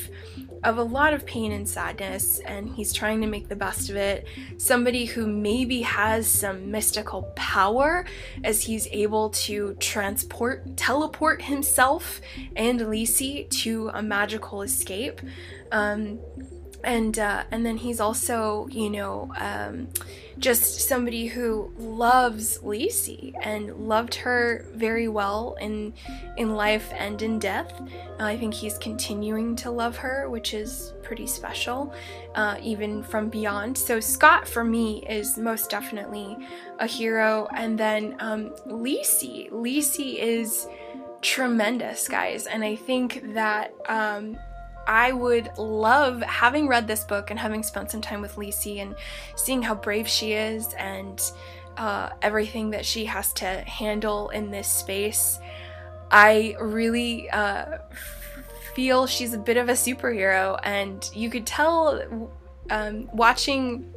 [0.65, 3.97] of a lot of pain and sadness, and he's trying to make the best of
[3.97, 4.27] it.
[4.57, 8.07] Somebody who maybe has some mystical power
[8.43, 12.21] as he's able to transport, teleport himself
[12.57, 15.21] and Lisey to a magical escape.
[15.71, 16.19] Um,
[16.83, 19.89] and uh, and then he's also, you know, um,
[20.39, 25.95] just somebody who loves Lisey and loved her very well in
[26.37, 27.73] in life and in death.
[28.19, 31.95] Uh, I think he's continuing to love her, which is pretty special,
[32.35, 33.77] uh, even from beyond.
[33.77, 36.37] So Scott, for me, is most definitely
[36.79, 37.47] a hero.
[37.55, 40.67] And then um, Lisey, Lisey is
[41.23, 43.73] tremendous, guys, and I think that.
[43.89, 44.37] Um,
[44.87, 48.95] I would love having read this book and having spent some time with Lisey and
[49.37, 51.21] seeing how brave she is and
[51.77, 55.39] uh, everything that she has to handle in this space.
[56.11, 57.79] I really uh,
[58.75, 62.31] feel she's a bit of a superhero, and you could tell
[62.71, 63.93] um, watching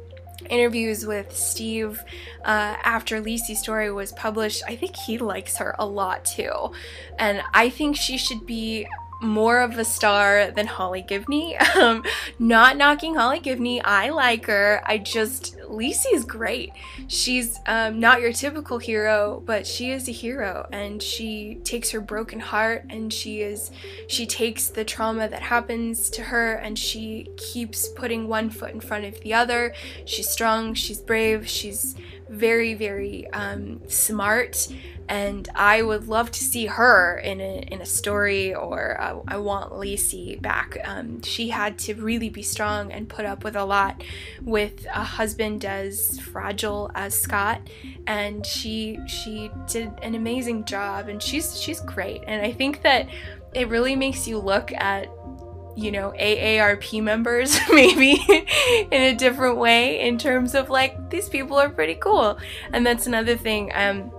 [0.48, 2.02] interviews with Steve
[2.44, 4.62] uh, after Lisey's story was published.
[4.66, 6.72] I think he likes her a lot too,
[7.18, 8.86] and I think she should be
[9.20, 11.56] more of a star than Holly Gibney.
[11.78, 12.02] Um,
[12.40, 14.82] not knocking Holly Gibney, I like her.
[14.84, 16.72] I just Lisey great.
[17.06, 22.00] She's um, not your typical hero, but she is a hero, and she takes her
[22.00, 23.70] broken heart and she is
[24.08, 28.80] she takes the trauma that happens to her and she keeps putting one foot in
[28.80, 29.74] front of the other.
[30.04, 30.74] She's strong.
[30.74, 31.48] She's brave.
[31.48, 31.94] She's
[32.28, 34.68] very very um, smart
[35.08, 39.38] and I would love to see her in a, in a story or uh, I
[39.38, 40.76] want Lisey back.
[40.84, 44.04] Um, she had to really be strong and put up with a lot
[44.42, 47.62] with a husband as fragile as Scott
[48.06, 53.08] and she she did an amazing job and she's she's great and I think that
[53.54, 55.08] it really makes you look at
[55.78, 58.16] you know AARP members maybe
[58.90, 62.38] in a different way in terms of like these people are pretty cool.
[62.72, 64.10] And that's another thing um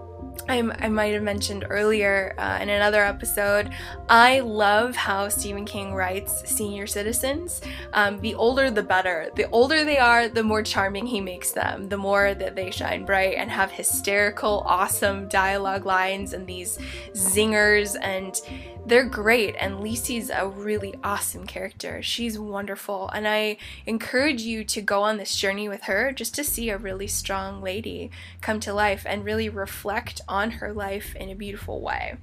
[0.49, 3.69] I, I might have mentioned earlier uh, in another episode,
[4.09, 7.61] I love how Stephen King writes senior citizens.
[7.93, 9.29] Um, the older, the better.
[9.35, 13.05] The older they are, the more charming he makes them, the more that they shine
[13.05, 16.79] bright and have hysterical, awesome dialogue lines and these
[17.13, 18.41] zingers and
[18.85, 22.01] they're great and Lisey's a really awesome character.
[22.01, 26.43] She's wonderful and I encourage you to go on this journey with her just to
[26.43, 28.09] see a really strong lady
[28.41, 32.17] come to life and really reflect on her life in a beautiful way.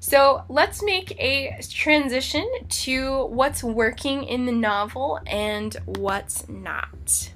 [0.00, 7.30] So let's make a transition to what's working in the novel and what's not.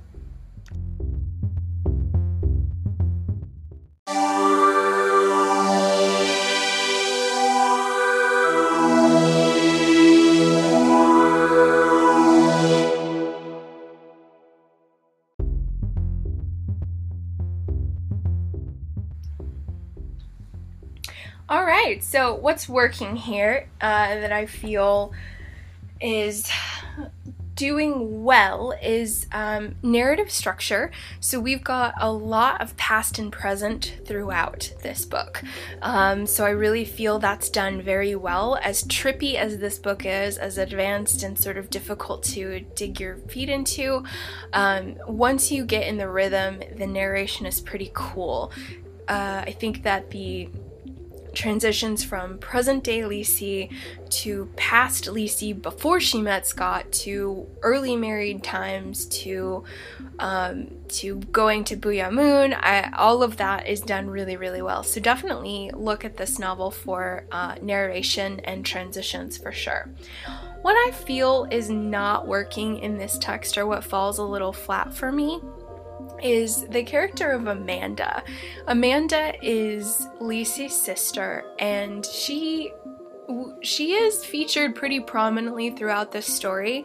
[21.54, 25.12] All right, so what's working here uh, that I feel
[26.00, 26.50] is
[27.54, 30.90] doing well is um, narrative structure.
[31.20, 35.44] So we've got a lot of past and present throughout this book.
[35.80, 38.58] Um, so I really feel that's done very well.
[38.60, 43.18] As trippy as this book is, as advanced and sort of difficult to dig your
[43.28, 44.02] feet into,
[44.54, 48.50] um, once you get in the rhythm, the narration is pretty cool.
[49.06, 50.48] Uh, I think that the
[51.34, 53.70] transitions from present day Lisey
[54.10, 59.64] to past Lisey before she met Scott to early married times to
[60.18, 62.54] um, to going to Boo'ya Moon.
[62.54, 64.82] I, all of that is done really, really well.
[64.82, 69.90] So definitely look at this novel for uh, narration and transitions for sure.
[70.62, 74.94] What I feel is not working in this text or what falls a little flat
[74.94, 75.40] for me
[76.24, 78.24] is the character of Amanda.
[78.66, 82.72] Amanda is Lisey's sister, and she
[83.62, 86.84] she is featured pretty prominently throughout this story.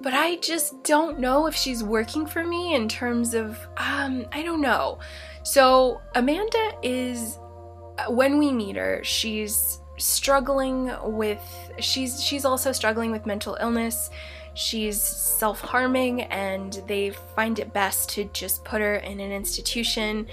[0.00, 4.42] But I just don't know if she's working for me in terms of um I
[4.42, 4.98] don't know.
[5.44, 7.38] So Amanda is
[8.08, 11.40] when we meet her, she's struggling with
[11.78, 14.10] she's she's also struggling with mental illness
[14.54, 20.26] she's self harming, and they find it best to just put her in an institution,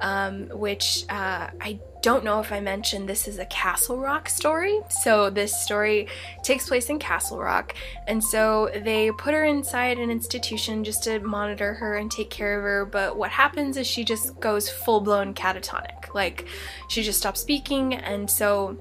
[0.00, 4.80] um, which uh, I don't know if I mentioned this is a Castle Rock story.
[4.88, 6.08] So, this story
[6.42, 7.74] takes place in Castle Rock,
[8.06, 12.58] and so they put her inside an institution just to monitor her and take care
[12.58, 12.84] of her.
[12.86, 16.14] But what happens is she just goes full blown catatonic.
[16.14, 16.46] Like,
[16.88, 18.76] she just stops speaking, and so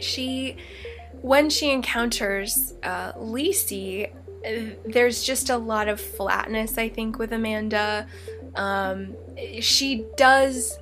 [0.00, 0.56] she
[1.22, 4.12] when she encounters uh, Lisey,
[4.84, 8.06] there's just a lot of flatness, I think, with Amanda.
[8.56, 9.14] Um,
[9.60, 10.78] she does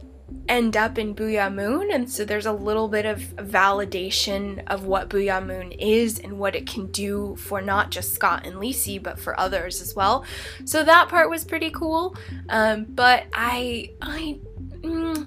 [0.49, 5.09] end up in Boo'ya Moon, and so there's a little bit of validation of what
[5.09, 9.19] Boo'ya Moon is and what it can do for not just Scott and Lisey, but
[9.19, 10.25] for others as well.
[10.65, 12.17] So that part was pretty cool.
[12.49, 14.39] Um, but I, I.
[14.81, 15.27] Mm,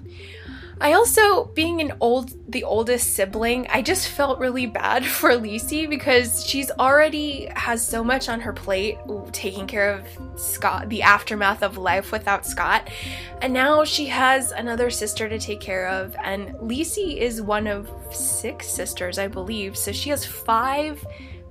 [0.84, 5.88] I also, being an old, the oldest sibling, I just felt really bad for Lisey
[5.88, 8.98] because she's already has so much on her plate
[9.32, 10.06] taking care of
[10.38, 12.90] Scott, the aftermath of life without Scott,
[13.40, 16.14] and now she has another sister to take care of.
[16.22, 21.02] And Lisey is one of six sisters, I believe, so she has five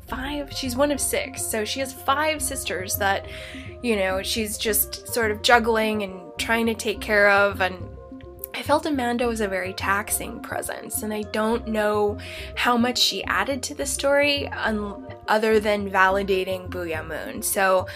[0.06, 1.44] five she's one of six.
[1.44, 3.26] So she has five sisters that
[3.82, 7.62] you know she's just sort of juggling and trying to take care of.
[7.62, 7.93] And
[8.56, 12.20] I felt Amanda was a very taxing presence, and I don't know
[12.56, 17.42] how much she added to the story un- other than validating Boo'ya Moon.
[17.42, 17.88] So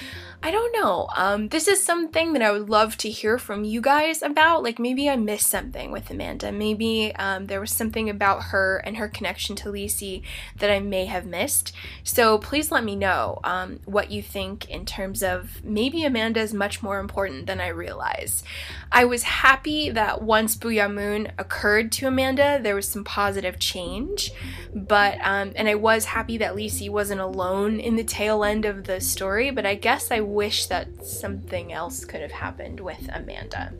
[0.47, 1.09] I don't know.
[1.13, 4.63] Um, this is something that I would love to hear from you guys about.
[4.63, 6.53] Like maybe I missed something with Amanda.
[6.53, 10.21] Maybe um, there was something about her and her connection to Lisey
[10.59, 11.73] that I may have missed.
[12.05, 16.53] So please let me know um, what you think in terms of maybe Amanda is
[16.53, 18.41] much more important than I realize.
[18.89, 24.31] I was happy that once Boo'ya Moon occurred to Amanda, there was some positive change.
[24.73, 28.85] But um, and I was happy that Lisey wasn't alone in the tail end of
[28.85, 29.51] the story.
[29.51, 33.73] But I guess I wish that something else could have happened with Amanda.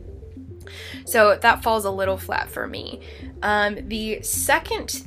[1.06, 3.00] So that falls a little flat for me.
[3.42, 5.04] Um, the second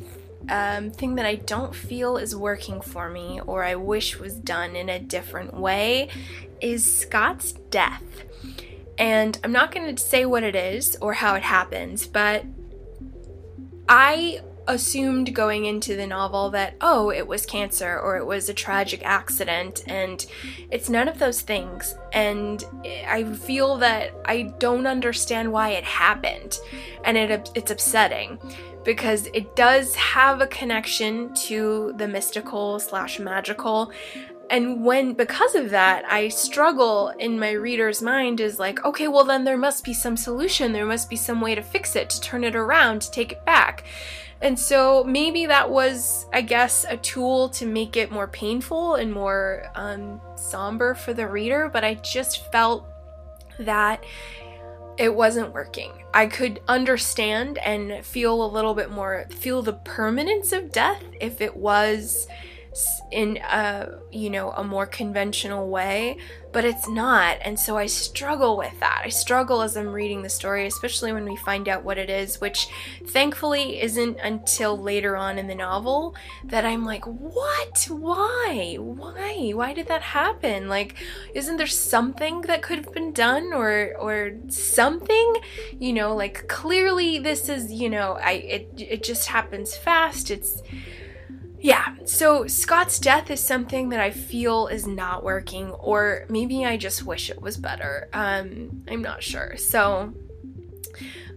[0.50, 4.78] um, thing that I don't feel is working for me, or I wish was done
[4.78, 6.10] in a different way,
[6.62, 8.04] is Scott's death.
[8.98, 12.46] And I'm not going to say what it is or how it happens, but
[13.90, 18.54] I assumed going into the novel that, oh, it was cancer or it was a
[18.54, 20.26] tragic accident, and
[20.70, 21.96] it's none of those things.
[22.14, 22.64] And
[23.08, 26.60] I feel that I don't understand why it happened,
[27.04, 28.40] and it, it's upsetting
[28.84, 33.92] because it does have a connection to the mystical slash magical
[34.52, 39.24] and when because of that i struggle in my reader's mind is like okay well
[39.24, 42.22] then there must be some solution there must be some way to fix it to
[42.22, 43.84] turn it around to take it back
[44.42, 49.14] and so maybe that was, I guess, a tool to make it more painful and
[49.14, 52.88] more um, somber for the reader, but I just felt
[53.60, 54.04] that
[54.98, 55.92] it wasn't working.
[56.14, 61.40] I could understand and feel a little bit more, feel the permanence of death if
[61.40, 62.28] it was
[63.12, 66.18] in a you know a more conventional way
[66.54, 67.38] but it's not.
[67.42, 69.04] And so i struggle with that.
[69.06, 72.40] I struggle as i'm reading the story especially when we find out what it is
[72.40, 72.68] which
[73.08, 76.16] thankfully isn't until later on in the novel
[76.46, 77.88] that i'm like what?
[77.90, 78.76] Why?
[78.80, 79.52] Why?
[79.54, 80.70] Why did that happen?
[80.70, 80.96] Like
[81.34, 85.36] isn't there something that could have been done or or something?
[85.78, 90.32] You know like clearly this is you know i it, it just happens fast.
[90.32, 90.62] It's
[91.62, 96.76] yeah, so Scott's death is something that I feel is not working, or maybe I
[96.76, 98.10] just wish it was better.
[98.14, 99.56] Um, I'm not sure.
[99.58, 100.14] So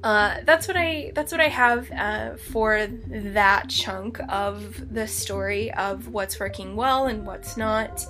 [0.04, 5.72] uh, that's what I that's what I have uh, for that chunk of the story
[5.72, 8.06] of what's working well and what's not.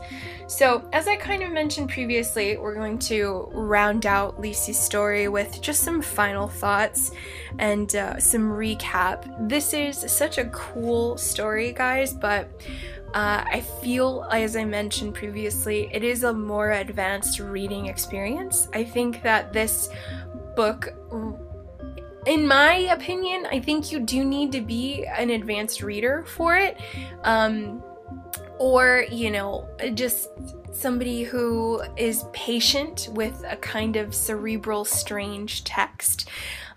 [0.49, 5.63] So, as I kind of mentioned previously, we're going to round out Lisey's story with
[5.63, 7.13] just some final thoughts
[7.61, 9.49] and uh, some recap.
[9.49, 12.51] This is such a cool story, guys, but.
[13.15, 18.67] Uh, I feel, as I mentioned previously, it is a more advanced reading experience.
[18.75, 19.89] I think that this
[20.57, 20.93] book
[22.27, 26.81] in my opinion, I think you do need to be an advanced reader for it.
[27.23, 27.83] Um,
[28.59, 30.31] or, you know, just
[30.73, 36.29] somebody who is patient with a kind of cerebral, strange text.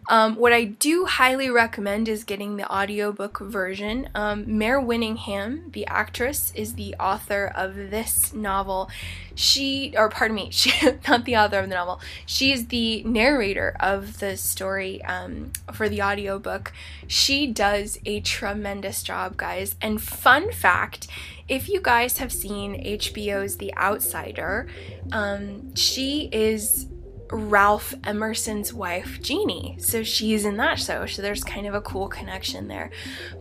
[0.09, 4.09] Um, what I do highly recommend is getting the audiobook version.
[4.15, 8.89] Um, Mare Winningham, the actress, is the author of this novel.
[9.35, 10.71] She, or pardon me, she,
[11.07, 15.89] not the author of the novel, she is the narrator of the story um, for
[15.89, 16.71] the audiobook.
[17.07, 19.75] She does a tremendous job, guys.
[19.81, 21.07] And fun fact
[21.49, 24.67] if you guys have seen HBO's The Outsider,
[25.13, 26.87] um, she is
[27.31, 29.75] Ralph Emerson's wife, Jeannie.
[29.79, 31.05] So she's in that show.
[31.05, 32.89] So there's kind of a cool connection there.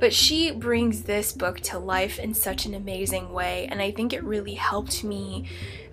[0.01, 3.69] But she brings this book to life in such an amazing way.
[3.71, 5.49] And I think it really helped me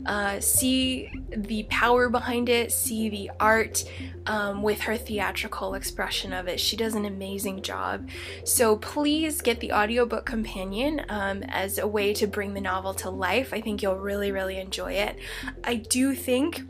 [0.06, 3.86] uh, see the power behind it, see the art
[4.26, 6.60] um, with her theatrical expression of it.
[6.60, 8.10] She does an amazing job.
[8.44, 13.10] So please get the audiobook companion um, as a way to bring the novel to
[13.10, 13.54] life.
[13.54, 15.18] I think you'll really, really enjoy it.
[15.64, 16.64] I do think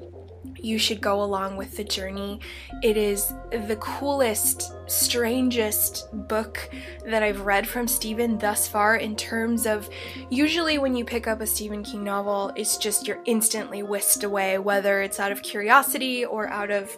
[0.57, 2.39] you should go along with the journey.
[2.81, 6.69] It is the coolest, strangest book
[7.05, 9.89] that I've read from Stephen thus far in terms of
[10.29, 14.57] usually when you pick up a Stephen King novel, it's just you're instantly whisked away,
[14.57, 16.97] whether it's out of curiosity or out of,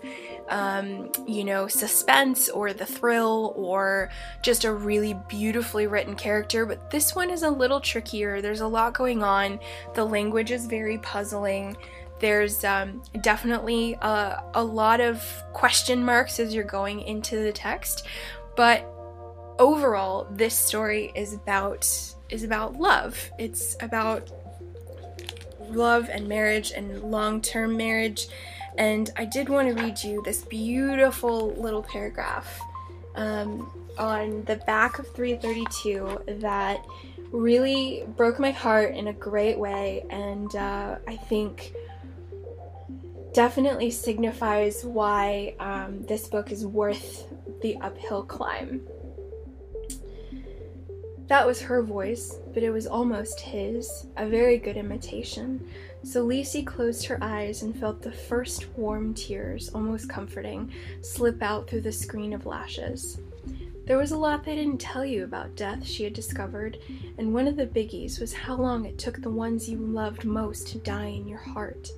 [0.50, 4.10] um, you know, suspense or the thrill or
[4.42, 6.66] just a really beautifully written character.
[6.66, 8.42] But this one is a little trickier.
[8.42, 9.60] There's a lot going on,
[9.94, 11.78] the language is very puzzling.
[12.20, 15.22] There's um, definitely a, a lot of
[15.54, 18.08] question marks as you're going into the text,
[18.56, 18.90] but
[19.60, 21.88] overall, this story is about
[22.30, 23.32] is about love.
[23.38, 24.32] It's about
[25.70, 28.28] love and marriage and long-term marriage.
[28.78, 32.60] And I did want to read you this beautiful little paragraph
[33.16, 36.86] um, on the back of 332 that
[37.32, 41.74] really broke my heart in a great way, and uh, I think
[43.36, 47.28] definitely signifies why um, this book is worth
[47.62, 48.80] the uphill climb.
[51.28, 55.68] That was her voice, but it was almost his, a very good imitation.
[56.04, 60.72] So Lisey closed her eyes and felt the first warm tears, almost comforting,
[61.02, 63.20] slip out through the screen of lashes.
[63.86, 66.78] There was a lot they didn't tell you about death, she had discovered,
[67.18, 70.70] and one of the biggies was how long it took the ones you loved most
[70.70, 71.90] to die in your heart.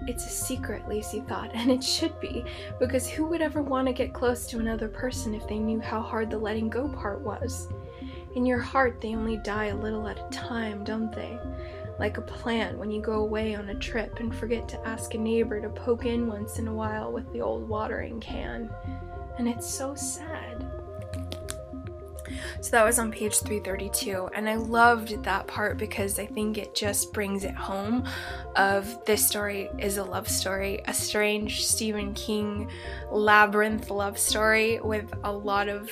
[0.00, 2.44] It's a secret, Lisey thought, and it should be,
[2.78, 6.00] because who would ever want to get close to another person if they knew how
[6.00, 7.68] hard the letting go part was?
[8.34, 11.38] In your heart, they only die a little at a time, don't they?
[11.98, 15.18] Like a plant when you go away on a trip and forget to ask a
[15.18, 18.70] neighbor to poke in once in a while with the old watering can.
[19.38, 20.70] And it's so sad.
[22.60, 26.74] So that was on page 332, and I loved that part because I think it
[26.74, 28.04] just brings it home
[28.56, 32.70] of this story is a love story, a strange Stephen King
[33.10, 35.90] labyrinth love story with a lot of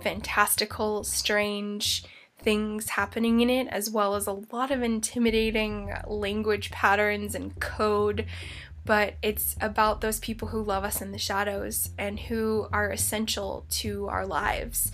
[0.00, 2.04] fantastical, strange
[2.44, 8.26] things happening in it, as well as a lot of intimidating language patterns and code.
[8.84, 13.64] But it's about those people who love us in the shadows and who are essential
[13.70, 14.92] to our lives.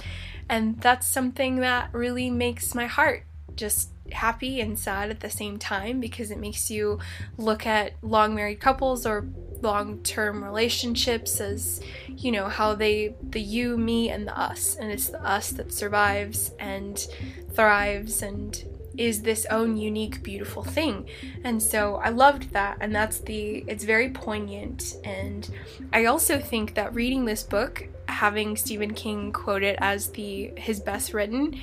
[0.50, 3.22] And that's something that really makes my heart
[3.54, 6.98] just happy and sad at the same time because it makes you
[7.38, 9.28] look at long married couples or
[9.62, 14.74] long term relationships as, you know, how they, the you, me, and the us.
[14.74, 17.06] And it's the us that survives and
[17.52, 18.64] thrives and
[18.98, 21.08] is this own unique beautiful thing.
[21.44, 22.76] And so i loved that.
[22.80, 24.96] And that's the it's very poignant.
[25.04, 25.48] And
[25.92, 30.80] i also think that reading this book having stephen king quote it as the his
[30.80, 31.58] best written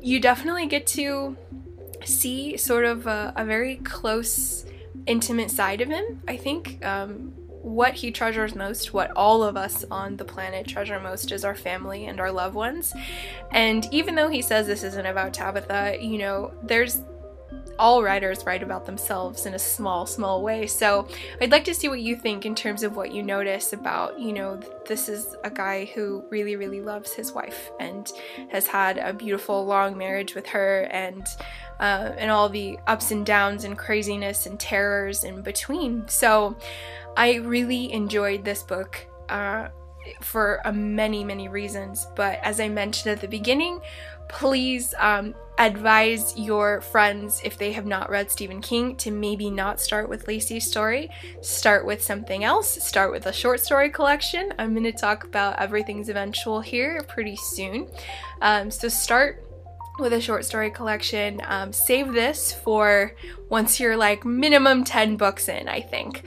[0.00, 1.36] you definitely get to
[2.04, 4.64] see sort of a, a very close,
[5.06, 6.22] intimate side of him.
[6.28, 11.00] I think um, what he treasures most, what all of us on the planet treasure
[11.00, 12.92] most, is our family and our loved ones.
[13.50, 17.02] And even though he says this isn't about Tabitha, you know, there's
[17.78, 20.66] all writers write about themselves in a small, small way.
[20.66, 21.08] So
[21.40, 24.32] I'd like to see what you think in terms of what you notice about, you
[24.32, 28.10] know, this is a guy who really, really loves his wife and
[28.50, 31.26] has had a beautiful, long marriage with her and
[31.80, 36.06] uh, and all the ups and downs and craziness and terrors in between.
[36.06, 36.56] So
[37.16, 39.06] I really enjoyed this book.
[39.28, 39.68] Uh,
[40.20, 42.06] for uh, many, many reasons.
[42.16, 43.80] But as I mentioned at the beginning,
[44.28, 49.80] please um, advise your friends if they have not read Stephen King to maybe not
[49.80, 51.10] start with Lisey's story.
[51.40, 52.82] Start with something else.
[52.82, 54.52] Start with a short story collection.
[54.58, 57.88] I'm going to talk about Everything's Eventual here pretty soon.
[58.40, 59.44] Um, so start
[59.98, 61.40] with a short story collection.
[61.44, 63.14] Um, save this for
[63.48, 66.22] once you're like minimum 10 books in, I think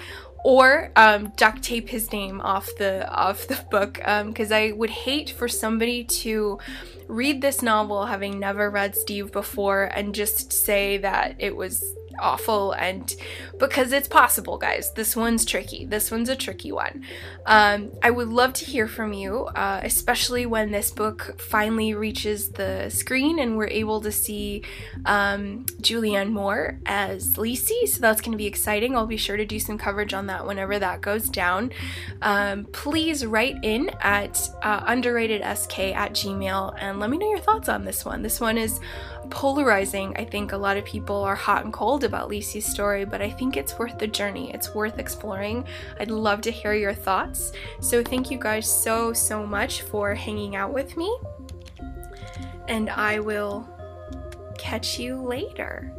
[0.45, 4.91] or um, duct tape his name off the off the book because um, I would
[4.91, 6.59] hate for somebody to
[7.07, 12.71] read this novel having never read Steve before and just say that it was awful
[12.73, 13.15] and
[13.59, 15.85] because it's possible guys this one's tricky.
[15.85, 17.03] This one's a tricky one.
[17.45, 22.49] Um, i would love to hear from you uh, especially when this book finally reaches
[22.49, 24.63] the screen and we're able to see
[25.05, 28.95] um, julianne moore as Lisey so that's going to be exciting.
[28.95, 31.71] I'll be sure to do some coverage on that whenever that goes down.
[32.21, 37.69] Um, please write in at uh, underratedsk at gmail and let me know your thoughts
[37.69, 38.21] on this one.
[38.21, 38.79] This one is
[39.29, 40.15] polarizing.
[40.17, 43.29] I think a lot of people are hot and cold about Lisey's story, but I
[43.29, 44.51] think it's worth the journey.
[44.53, 45.65] It's worth exploring.
[45.99, 47.51] I'd love to hear your thoughts.
[47.79, 51.17] So thank you guys so, so much for hanging out with me.
[52.67, 53.67] And I will
[54.57, 55.93] catch you later.